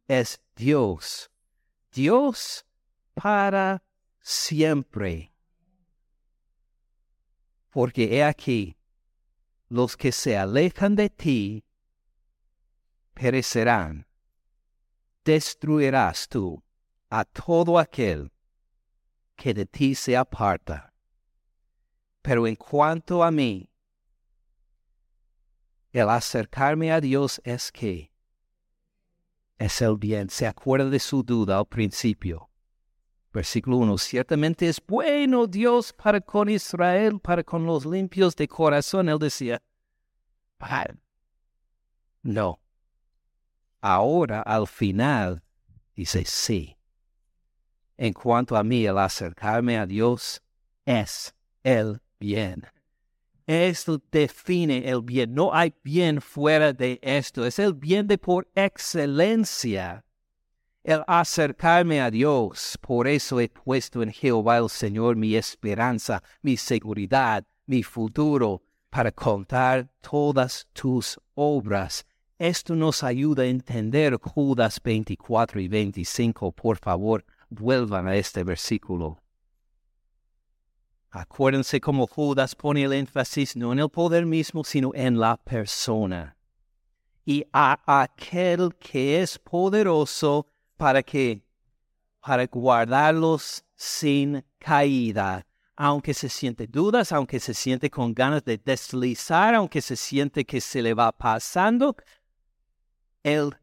[0.08, 1.30] es Dios.
[1.92, 2.64] Dios
[3.14, 3.82] para
[4.20, 5.32] siempre.
[7.70, 8.76] Porque he aquí,
[9.70, 11.64] los que se alejan de ti
[13.14, 14.06] perecerán.
[15.24, 16.62] Destruirás tú
[17.08, 18.32] a todo aquel
[19.36, 20.92] que de ti se aparta.
[22.20, 23.70] Pero en cuanto a mí,
[25.92, 28.12] el acercarme a Dios es que
[29.58, 30.30] es el bien.
[30.30, 32.49] Se acuerda de su duda al principio.
[33.32, 33.98] Versículo 1.
[33.98, 39.08] Ciertamente es bueno Dios para con Israel, para con los limpios de corazón.
[39.08, 39.62] Él decía,
[42.22, 42.60] no.
[43.80, 45.42] Ahora, al final,
[45.94, 46.76] dice sí.
[47.96, 50.42] En cuanto a mí, el acercarme a Dios
[50.84, 52.66] es el bien.
[53.46, 55.34] Esto define el bien.
[55.34, 57.44] No hay bien fuera de esto.
[57.44, 60.04] Es el bien de por excelencia.
[60.82, 62.78] El acercarme a Dios.
[62.80, 69.12] Por eso he puesto en Jehová el Señor mi esperanza, mi seguridad, mi futuro, para
[69.12, 72.06] contar todas tus obras.
[72.38, 76.52] Esto nos ayuda a entender Judas 24 y 25.
[76.52, 79.18] Por favor, vuelvan a este versículo.
[81.10, 86.36] Acuérdense cómo Judas pone el énfasis no en el poder mismo, sino en la persona.
[87.26, 90.46] Y a aquel que es poderoso
[90.80, 91.42] para que,
[92.22, 99.54] para guardarlos sin caída, aunque se siente dudas, aunque se siente con ganas de deslizar,
[99.54, 101.94] aunque se siente que se le va pasando,
[103.22, 103.54] Él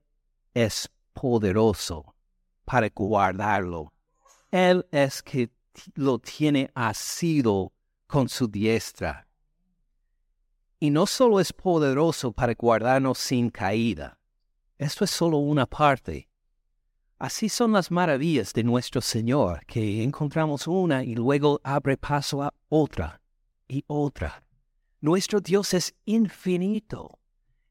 [0.53, 2.13] es poderoso
[2.65, 3.91] para guardarlo.
[4.51, 5.49] Él es que
[5.95, 7.73] lo tiene asido
[8.05, 9.27] con su diestra.
[10.79, 14.19] Y no solo es poderoso para guardarnos sin caída,
[14.77, 16.26] esto es solo una parte.
[17.19, 22.53] Así son las maravillas de nuestro Señor, que encontramos una y luego abre paso a
[22.69, 23.19] otra
[23.67, 24.43] y otra.
[25.01, 27.17] Nuestro Dios es infinito.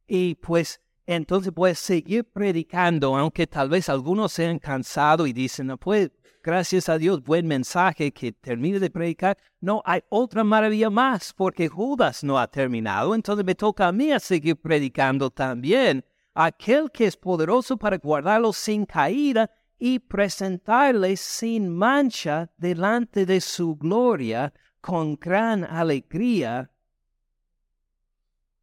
[0.08, 5.68] Y pues entonces puedes seguir predicando, aunque tal vez algunos se han cansado y dicen,
[5.68, 6.10] no, pues
[6.42, 9.38] gracias a Dios, buen mensaje que termine de predicar.
[9.60, 14.10] No, hay otra maravilla más, porque Judas no ha terminado, entonces me toca a mí
[14.10, 16.04] a seguir predicando también.
[16.38, 23.74] Aquel que es poderoso para guardarlo sin caída y presentarle sin mancha delante de su
[23.74, 26.70] gloria con gran alegría,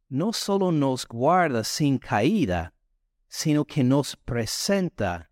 [0.08, 2.72] no solo nos guarda sin caída,
[3.26, 5.28] sino que nos presenta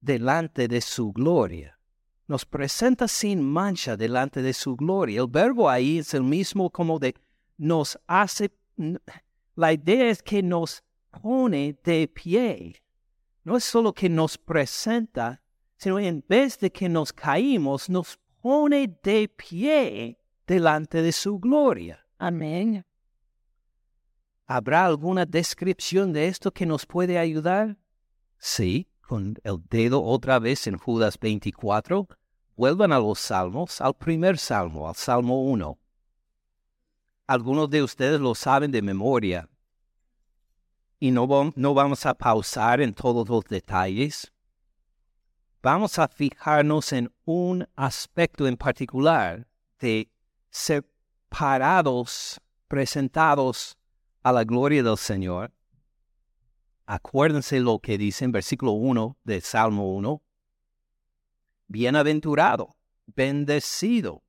[0.00, 1.78] delante de su gloria.
[2.26, 5.20] Nos presenta sin mancha delante de su gloria.
[5.20, 7.14] El verbo ahí es el mismo como de
[7.58, 8.56] nos hace,
[9.54, 10.82] la idea es que nos
[11.20, 12.82] pone de pie.
[13.44, 15.42] No es solo que nos presenta,
[15.76, 22.06] sino en vez de que nos caímos, nos pone de pie delante de su gloria.
[22.18, 22.84] Amén.
[24.46, 27.76] ¿Habrá alguna descripción de esto que nos puede ayudar?
[28.38, 32.06] Sí, con el dedo otra vez en Judas 24.
[32.56, 35.78] Vuelvan a los salmos, al primer salmo, al salmo 1.
[37.26, 39.48] Algunos de ustedes lo saben de memoria.
[41.04, 44.32] Y no, no vamos a pausar en todos los detalles.
[45.62, 49.46] Vamos a fijarnos en un aspecto en particular
[49.78, 50.08] de
[50.48, 50.82] ser
[51.28, 53.76] parados, presentados
[54.22, 55.52] a la gloria del Señor.
[56.86, 60.22] Acuérdense lo que dice en versículo 1 del Salmo 1.
[61.68, 62.74] Bienaventurado,
[63.14, 64.22] bendecido,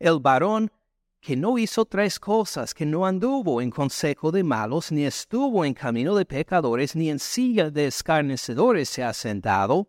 [0.00, 0.72] el varón
[1.20, 5.74] que no hizo tres cosas, que no anduvo en consejo de malos, ni estuvo en
[5.74, 9.88] camino de pecadores, ni en silla de escarnecedores se ha sentado,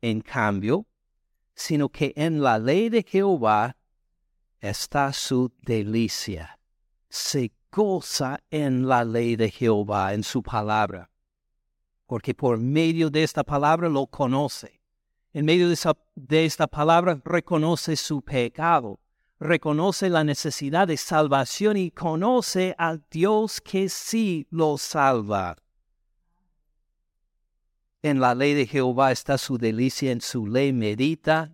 [0.00, 0.86] en cambio,
[1.54, 3.76] sino que en la ley de Jehová
[4.60, 6.58] está su delicia.
[7.08, 11.10] Se goza en la ley de Jehová, en su palabra,
[12.06, 14.80] porque por medio de esta palabra lo conoce.
[15.32, 18.98] En medio de, esta palabra reconoce su pecado,
[19.40, 25.56] reconoce la necesidad de salvación y conoce al Dios que sí lo salva.
[28.02, 31.52] En la ley de Jehová está su delicia, en su ley medita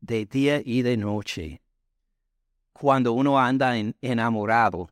[0.00, 1.62] de día y de noche.
[2.72, 4.88] Cuando uno anda enamorado,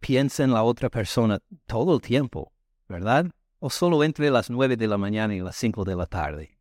[0.00, 2.52] piensa en la otra persona todo el tiempo,
[2.88, 3.30] ¿verdad?
[3.58, 6.58] O solo entre las nueve de la mañana y las cinco de la tarde.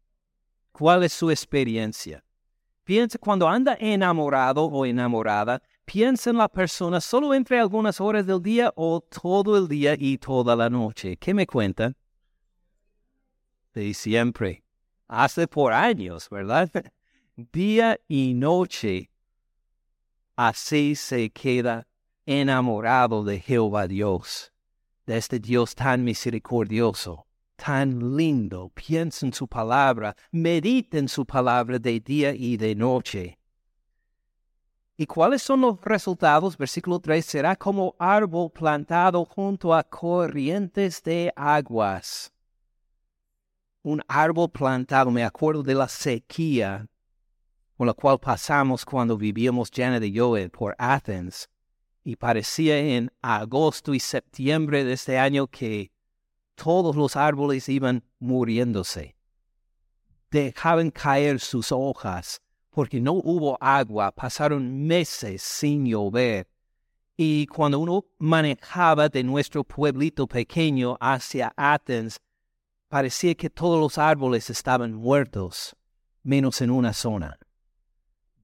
[0.71, 2.23] ¿Cuál es su experiencia?
[2.89, 8.41] Piensa cuando anda enamorado o enamorada, piensa en la persona solo entre algunas horas del
[8.41, 11.15] día o todo el día y toda la noche.
[11.15, 11.95] ¿Qué me cuentan?
[13.75, 14.63] De siempre.
[15.07, 16.67] Hace por años, ¿verdad?
[17.35, 19.11] Día y noche.
[20.35, 21.87] Así se queda
[22.25, 24.51] enamorado de Jehová Dios,
[25.05, 27.27] de este Dios tan misericordioso,
[27.63, 28.71] tan lindo.
[28.73, 33.37] Piensa en su palabra, medita en su palabra de día y de noche.
[34.97, 36.57] ¿Y cuáles son los resultados?
[36.57, 42.33] Versículo 3, será como árbol plantado junto a corrientes de aguas.
[43.81, 46.87] Un árbol plantado, me acuerdo de la sequía
[47.77, 51.47] con la cual pasamos cuando vivíamos llena de Joel por Athens
[52.03, 55.89] y parecía en agosto y septiembre de este año que
[56.61, 59.15] todos los árboles iban muriéndose.
[60.29, 66.47] Dejaban caer sus hojas porque no hubo agua, pasaron meses sin llover.
[67.17, 72.19] Y cuando uno manejaba de nuestro pueblito pequeño hacia Athens,
[72.87, 75.75] parecía que todos los árboles estaban muertos,
[76.23, 77.37] menos en una zona,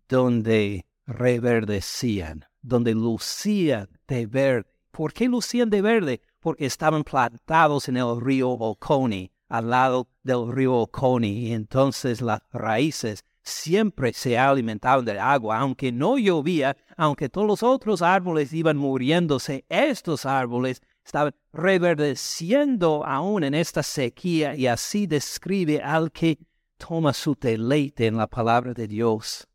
[0.07, 4.67] donde reverdecían donde lucían de verde.
[4.91, 6.21] ¿Por qué lucían de verde?
[6.45, 12.39] Porque estaban plantados en el río Oconee, al lado del río Oconee, y entonces las
[12.53, 18.77] raíces siempre se alimentaban del agua, aunque no llovía, aunque todos los otros árboles iban
[18.77, 26.37] muriéndose, estos árboles estaban reverdeciendo aún en esta sequía, y así describe al que
[26.77, 29.47] toma su deleite en la palabra de Dios.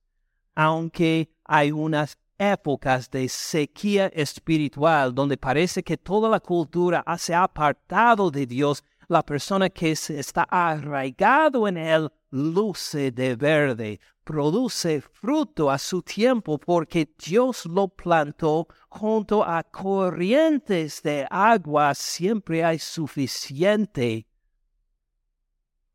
[0.57, 7.43] Aunque hay unas épocas de sequía espiritual donde parece que toda la cultura se ha
[7.43, 15.70] apartado de Dios, la persona que está arraigado en él luce de verde, produce fruto
[15.70, 21.95] a su tiempo porque Dios lo plantó junto a corrientes de agua.
[21.95, 24.26] Siempre hay suficiente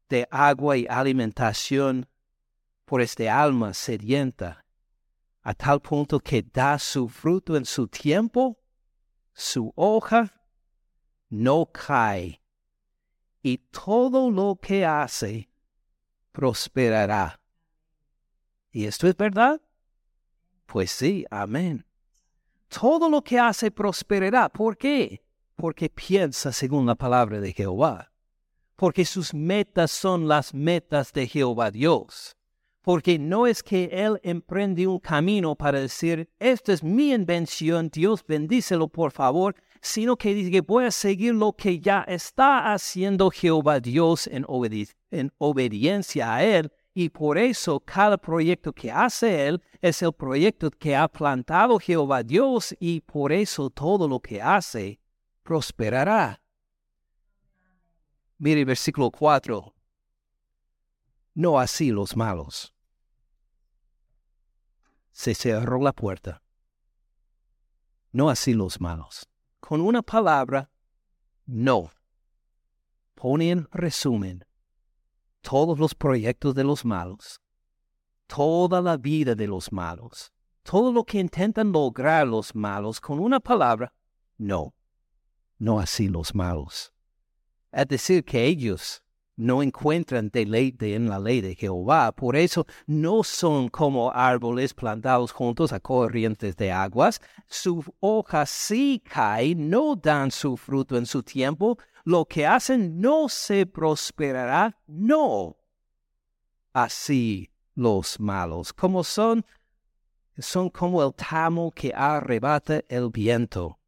[0.10, 2.08] de agua y alimentación
[2.86, 4.65] por este alma sedienta
[5.46, 8.58] a tal punto que da su fruto en su tiempo,
[9.32, 10.34] su hoja
[11.30, 12.42] no cae,
[13.44, 15.48] y todo lo que hace
[16.32, 17.40] prosperará.
[18.72, 19.62] ¿Y esto es verdad?
[20.66, 21.86] Pues sí, amén.
[22.68, 24.50] Todo lo que hace prosperará.
[24.50, 25.24] ¿Por qué?
[25.56, 28.12] Porque piensa según la palabra de Jehová.
[28.76, 32.35] Porque sus metas son las metas de Jehová Dios
[32.86, 38.24] porque no es que Él emprende un camino para decir, esta es mi invención, Dios
[38.24, 43.32] bendícelo por favor, sino que dice que voy a seguir lo que ya está haciendo
[43.32, 44.46] Jehová Dios en,
[45.10, 46.72] en obediencia a Él.
[46.94, 52.22] Y por eso cada proyecto que hace Él es el proyecto que ha plantado Jehová
[52.22, 55.00] Dios y por eso todo lo que hace
[55.42, 56.40] prosperará.
[58.38, 59.74] Mire versículo 4.
[61.34, 62.75] No así los malos.
[65.16, 66.44] Se cerró la puerta.
[68.12, 69.26] No así los malos.
[69.62, 70.70] Con una palabra,
[71.46, 71.90] no.
[73.14, 74.46] Pone en resumen
[75.40, 77.40] todos los proyectos de los malos,
[78.28, 83.40] toda la vida de los malos, todo lo que intentan lograr los malos con una
[83.40, 83.94] palabra,
[84.38, 84.76] no,
[85.58, 86.92] no así los malos.
[87.72, 89.02] Es decir, que ellos
[89.36, 95.32] no encuentran deleite en la ley de Jehová, por eso no son como árboles plantados
[95.32, 101.24] juntos a corrientes de aguas, su hoja sí cae, no dan su fruto en su
[101.24, 105.58] tiempo, lo que hacen no se prosperará, no.
[106.72, 109.46] Así los malos, como son,
[110.38, 113.80] son como el tamo que arrebata el viento,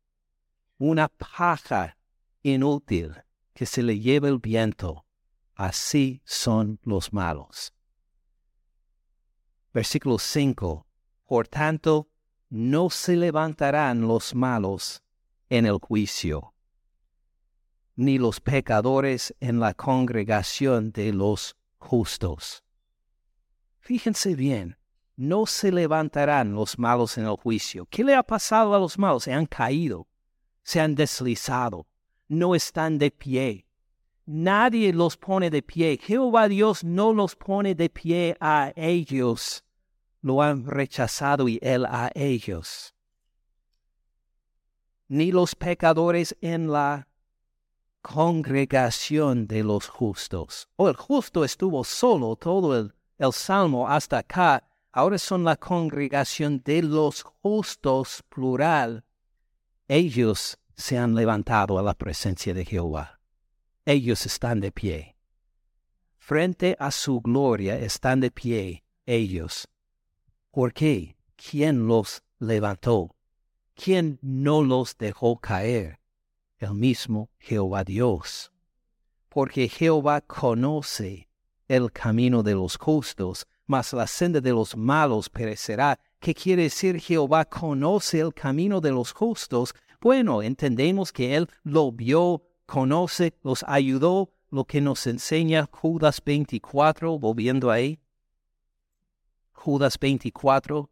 [0.77, 1.97] una paja
[2.43, 3.13] inútil
[3.53, 5.06] que se le lleva el viento.
[5.57, 7.73] Así son los malos.
[9.73, 10.87] Versículo 5.
[11.25, 12.09] Por tanto,
[12.49, 15.03] no se levantarán los malos
[15.49, 16.53] en el juicio
[17.97, 22.63] ni los pecadores en la congregación de los justos.
[23.79, 24.77] Fíjense bien,
[25.15, 27.87] no se levantarán los malos en el juicio.
[27.87, 29.23] ¿Qué le ha pasado a los malos?
[29.23, 30.07] Se han caído,
[30.61, 31.87] se han deslizado,
[32.27, 33.66] no están de pie.
[34.29, 35.97] Nadie los pone de pie.
[35.97, 39.63] Jehová Dios no los pone de pie a ellos.
[40.21, 42.93] Lo han rechazado y él a ellos.
[45.07, 47.07] Ni los pecadores en la
[48.01, 50.67] congregación de los justos.
[50.75, 54.61] O oh, el justo estuvo solo todo el, el salmo hasta acá.
[54.91, 59.05] Ahora son la congregación de los justos, plural.
[59.87, 63.16] Ellos se han levantado a la presencia de Jehová.
[63.89, 65.15] Ellos están de pie.
[66.17, 69.65] Frente a su gloria están de pie ellos.
[70.51, 71.15] ¿Por qué?
[71.37, 73.15] ¿Quién los levantó?
[73.75, 76.01] ¿Quién no los dejó caer?
[76.59, 78.51] el mismo Jehová Dios.
[79.29, 81.29] Porque Jehová conoce
[81.69, 85.97] el camino de los justos, mas la senda de los malos perecerá.
[86.19, 89.73] ¿Qué quiere decir Jehová conoce el camino de los justos?
[90.01, 97.17] Bueno, entendemos que Él lo vio, conoce, los ayudó, lo que nos enseña Judas 24,
[97.17, 97.99] volviendo ahí.
[99.51, 100.89] Judas 24,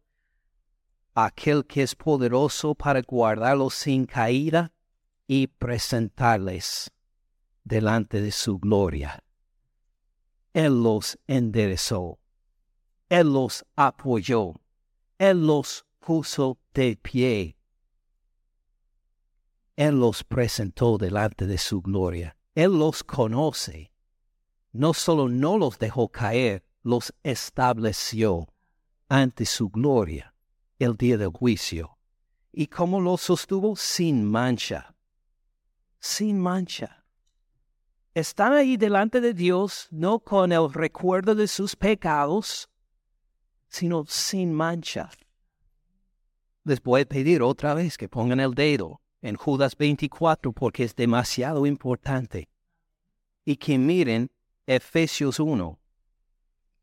[1.14, 4.72] aquel que es poderoso para guardarlos sin caída
[5.26, 6.90] y presentarles
[7.64, 9.22] delante de su gloria.
[10.52, 12.18] Él los enderezó,
[13.08, 14.54] Él los apoyó,
[15.18, 17.55] Él los puso de pie,
[19.76, 23.92] Él los presentó delante de su gloria, Él los conoce.
[24.72, 28.48] No solo no los dejó caer, los estableció
[29.08, 30.34] ante su gloria
[30.78, 31.98] el día del juicio.
[32.52, 33.76] ¿Y cómo los sostuvo?
[33.76, 34.96] Sin mancha
[36.06, 37.04] sin mancha.
[38.14, 42.68] Están ahí delante de Dios no con el recuerdo de sus pecados,
[43.68, 45.10] sino sin mancha.
[46.64, 50.94] Les voy a pedir otra vez que pongan el dedo en Judas 24 porque es
[50.94, 52.48] demasiado importante.
[53.44, 54.30] Y que miren
[54.66, 55.78] Efesios 1.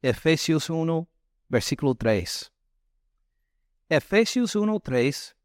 [0.01, 1.07] Efesios 1,
[1.47, 2.51] versículo 3.
[3.87, 5.35] Efesios 1, 3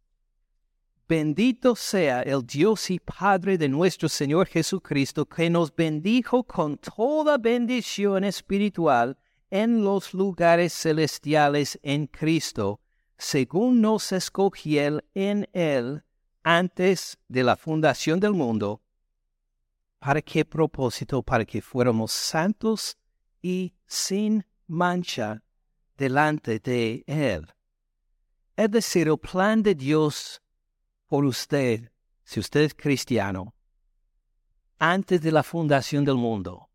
[1.08, 7.38] Bendito sea el Dios y Padre de nuestro Señor Jesucristo, que nos bendijo con toda
[7.38, 9.16] bendición espiritual
[9.50, 12.80] en los lugares celestiales en Cristo,
[13.16, 16.02] según nos escogió en Él
[16.48, 18.82] antes de la fundación del mundo.
[19.98, 21.22] ¿Para qué propósito?
[21.22, 22.96] Para que fuéramos santos
[23.42, 25.42] y sin mancha
[25.98, 27.46] delante de Él.
[28.56, 30.40] Es decir, el plan de Dios
[31.06, 31.92] por usted,
[32.24, 33.54] si usted es cristiano,
[34.78, 36.70] antes de la fundación del mundo.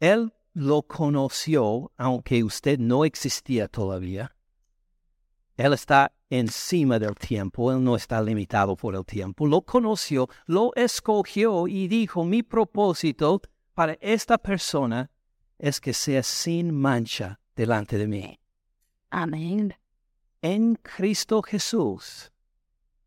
[0.00, 4.35] Él lo conoció, aunque usted no existía todavía.
[5.56, 9.46] Él está encima del tiempo, Él no está limitado por el tiempo.
[9.46, 13.40] Lo conoció, lo escogió y dijo, mi propósito
[13.74, 15.10] para esta persona
[15.58, 18.38] es que sea sin mancha delante de mí.
[19.10, 19.74] Amén.
[20.42, 22.30] En Cristo Jesús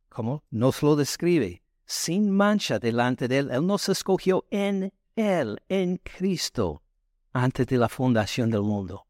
[0.10, 3.52] como nos lo describe, sin mancha delante de Él.
[3.52, 6.84] Él nos escogió en Él, en Cristo,
[7.32, 9.06] antes de la fundación del mundo.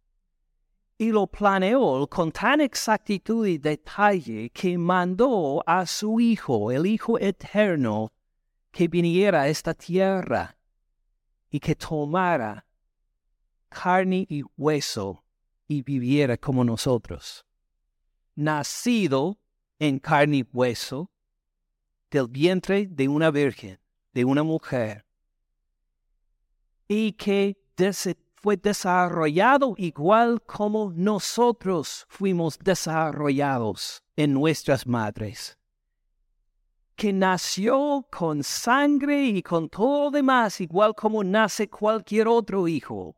[1.02, 7.18] Y lo planeó con tan exactitud y detalle que mandó a su Hijo, el Hijo
[7.18, 8.12] eterno,
[8.70, 10.58] que viniera a esta tierra
[11.50, 12.66] y que tomara
[13.70, 15.24] carne y hueso
[15.70, 17.45] y viviera como nosotros.
[18.36, 19.39] Nacido
[19.80, 21.10] en carne y hueso,
[22.12, 23.80] del vientre de una virgen,
[24.12, 25.06] de una mujer,
[26.89, 27.58] y que
[28.42, 35.58] fue desarrollado igual como nosotros fuimos desarrollados en nuestras madres,
[36.96, 43.18] que nació con sangre y con todo demás, igual como nace cualquier otro hijo,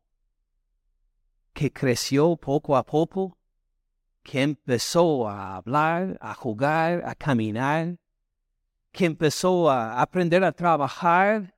[1.53, 3.37] que creció poco a poco,
[4.23, 7.99] que empezó a hablar, a jugar, a caminar,
[8.91, 11.53] que empezó a aprender a trabajar,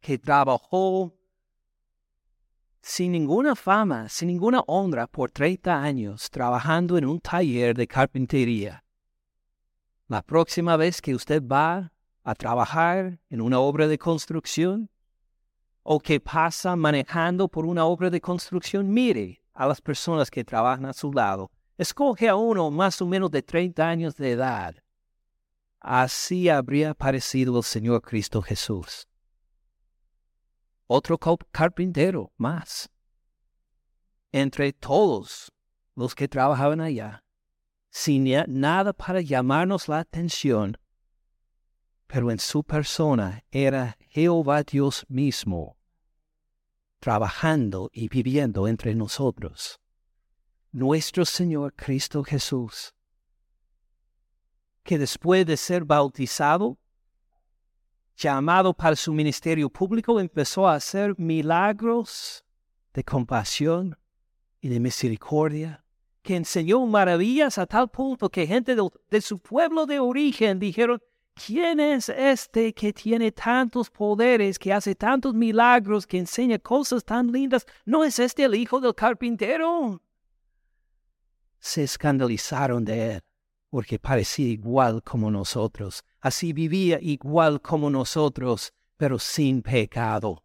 [0.00, 1.17] que trabajó
[2.88, 8.82] sin ninguna fama, sin ninguna honra por 30 años trabajando en un taller de carpintería.
[10.08, 11.92] La próxima vez que usted va
[12.24, 14.88] a trabajar en una obra de construcción
[15.82, 20.86] o que pasa manejando por una obra de construcción, mire a las personas que trabajan
[20.86, 21.50] a su lado.
[21.76, 24.74] Escoge a uno más o menos de 30 años de edad
[25.80, 29.06] Así habría parecido el Señor Cristo Jesús.
[30.88, 31.18] Otro
[31.52, 32.90] carpintero más.
[34.32, 35.52] Entre todos
[35.94, 37.22] los que trabajaban allá,
[37.90, 40.76] sin nada para llamarnos la atención,
[42.08, 45.76] pero en su persona era Jehová Dios mismo,
[46.98, 49.78] trabajando y viviendo entre nosotros.
[50.72, 52.92] Nuestro Señor Cristo Jesús
[54.88, 56.78] que después de ser bautizado,
[58.18, 62.44] llamado para su ministerio público, empezó a hacer milagros
[62.92, 63.96] de compasión
[64.60, 65.84] y de misericordia,
[66.22, 71.00] que enseñó maravillas a tal punto que gente de, su pueblo de origen dijeron,
[71.34, 77.30] ¿quién es este que tiene tantos poderes, que hace tantos milagros, que enseña cosas tan
[77.30, 77.64] lindas?
[77.86, 80.02] ¿No es este el hijo del carpintero?
[81.60, 83.27] Se escandalizaron de él
[83.70, 90.44] porque parecía igual como nosotros, así vivía igual como nosotros, pero sin pecado.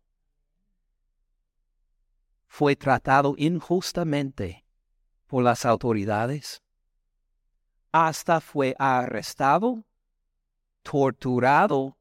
[2.47, 4.65] Fue tratado injustamente
[5.27, 6.61] por las autoridades,
[7.91, 9.85] hasta fue arrestado,
[10.83, 11.97] torturado,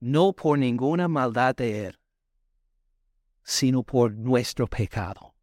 [0.00, 2.00] no por ninguna maldad de él,
[3.42, 5.35] sino por nuestro pecado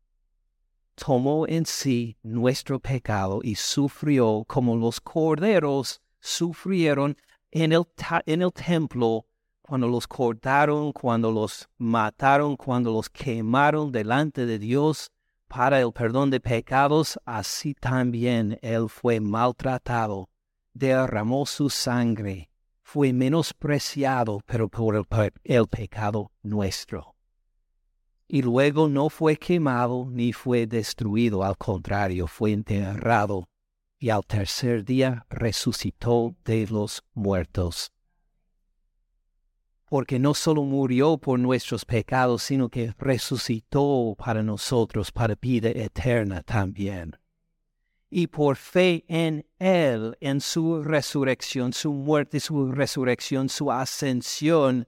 [0.96, 7.18] tomó en sí nuestro pecado y sufrió como los corderos sufrieron
[7.52, 7.86] en el,
[8.26, 9.26] en el templo
[9.62, 15.12] cuando los cortaron, cuando los mataron, cuando los quemaron delante de Dios
[15.48, 20.30] para el perdón de pecados, así también Él fue maltratado,
[20.74, 22.50] derramó su sangre,
[22.82, 25.06] fue menospreciado, pero por
[25.44, 27.13] el pecado nuestro
[28.28, 33.48] y luego no fue quemado ni fue destruido, al contrario, fue enterrado
[34.04, 37.94] y al tercer día resucitó de los muertos.
[39.86, 46.42] Porque no solo murió por nuestros pecados, sino que resucitó para nosotros, para vida eterna
[46.42, 47.16] también.
[48.10, 54.88] Y por fe en Él, en su resurrección, su muerte, su resurrección, su ascensión,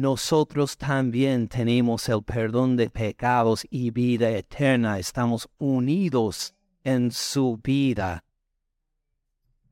[0.00, 4.96] nosotros también tenemos el perdón de pecados y vida eterna.
[5.00, 8.22] Estamos unidos en su vida.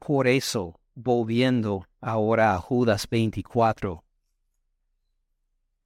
[0.01, 4.03] Por eso, volviendo ahora a Judas 24.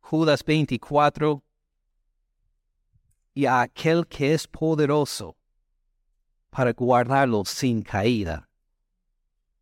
[0.00, 1.42] Judas 24
[3.34, 5.36] y a aquel que es poderoso
[6.48, 8.48] para guardarlos sin caída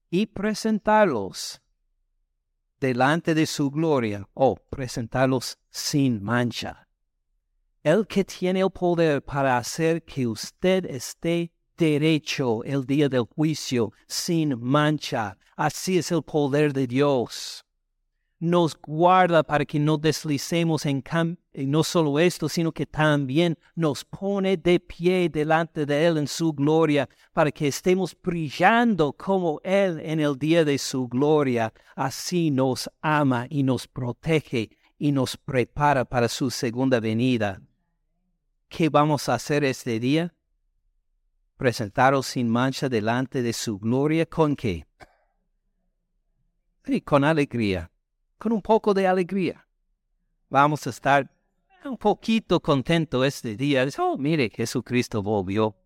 [0.09, 1.61] y presentarlos
[2.81, 6.87] delante de su gloria o presentarlos sin mancha.
[7.83, 13.93] El que tiene el poder para hacer que usted esté derecho el día del juicio
[14.07, 15.39] sin mancha.
[15.57, 17.65] Así es el poder de Dios
[18.41, 21.01] nos guarda para que no deslicemos en
[21.59, 26.29] y no solo esto, sino que también nos pone de pie delante de Él en
[26.29, 31.73] su gloria, para que estemos brillando como Él en el día de su gloria.
[31.97, 37.61] Así nos ama y nos protege y nos prepara para su segunda venida.
[38.69, 40.33] ¿Qué vamos a hacer este día?
[41.57, 44.87] Presentaros sin mancha delante de su gloria con qué?
[47.05, 47.91] con alegría,
[48.39, 49.67] con un poco de alegría.
[50.49, 51.31] Vamos a estar
[51.85, 53.87] un poquito contento este día.
[53.99, 55.77] Oh, mire, Jesucristo volvió.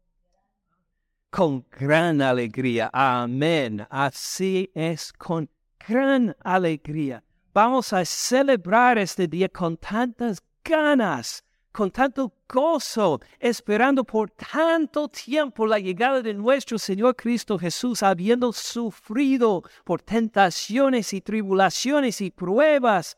[1.30, 2.90] Con gran alegría.
[2.93, 3.86] Amén.
[3.88, 5.49] Así es, con
[5.86, 7.22] gran alegría.
[7.55, 15.66] Vamos a celebrar este día con tantas ganas, con tanto gozo, esperando por tanto tiempo
[15.66, 23.16] la llegada de nuestro Señor Cristo Jesús, habiendo sufrido por tentaciones y tribulaciones y pruebas,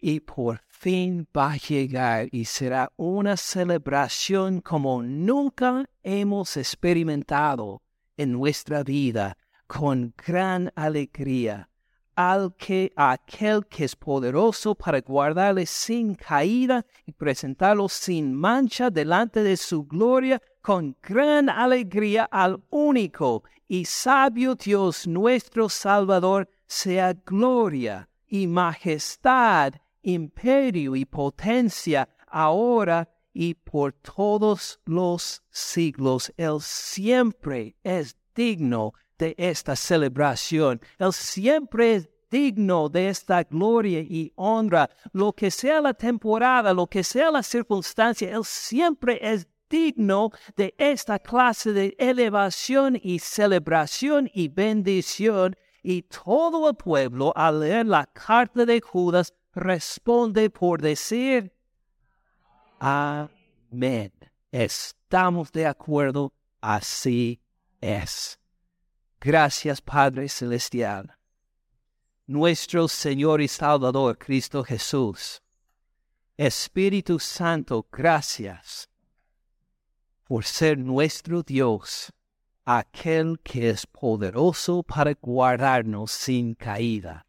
[0.00, 7.82] y por fin va a llegar y será una celebración como nunca hemos experimentado
[8.16, 9.36] en nuestra vida,
[9.68, 11.68] con gran alegría
[12.16, 19.44] al que aquel que es poderoso para guardarle sin caída y presentarlo sin mancha delante
[19.44, 28.08] de su gloria con gran alegría al único y sabio Dios nuestro Salvador sea gloria
[28.26, 36.32] y majestad, imperio y potencia ahora y por todos los siglos.
[36.36, 40.80] Él siempre es digno de esta celebración.
[40.98, 44.90] Él siempre es digno de esta gloria y honra.
[45.12, 50.74] Lo que sea la temporada, lo que sea la circunstancia, Él siempre es digno de
[50.78, 55.56] esta clase de elevación y celebración y bendición.
[55.82, 61.52] Y todo el pueblo, al leer la carta de Judas, responde por decir,
[62.78, 64.12] Amén.
[64.50, 67.40] Estamos de acuerdo, así
[67.80, 68.38] es.
[69.20, 71.16] Gracias Padre Celestial,
[72.26, 75.40] nuestro Señor y Salvador Cristo Jesús.
[76.36, 78.88] Espíritu Santo, gracias
[80.24, 82.12] por ser nuestro Dios,
[82.64, 87.26] aquel que es poderoso para guardarnos sin caída.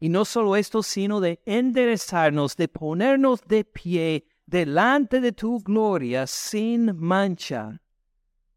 [0.00, 6.26] Y no solo esto, sino de enderezarnos, de ponernos de pie delante de tu gloria
[6.26, 7.80] sin mancha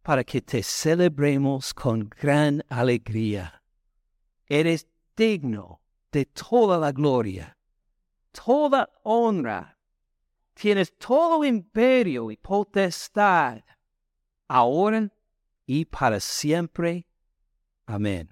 [0.01, 3.61] para que te celebremos con gran alegría.
[4.47, 5.81] Eres digno
[6.11, 7.57] de toda la gloria,
[8.31, 9.77] toda honra.
[10.53, 13.61] Tienes todo imperio y potestad,
[14.47, 15.09] ahora
[15.65, 17.07] y para siempre.
[17.85, 18.31] Amén.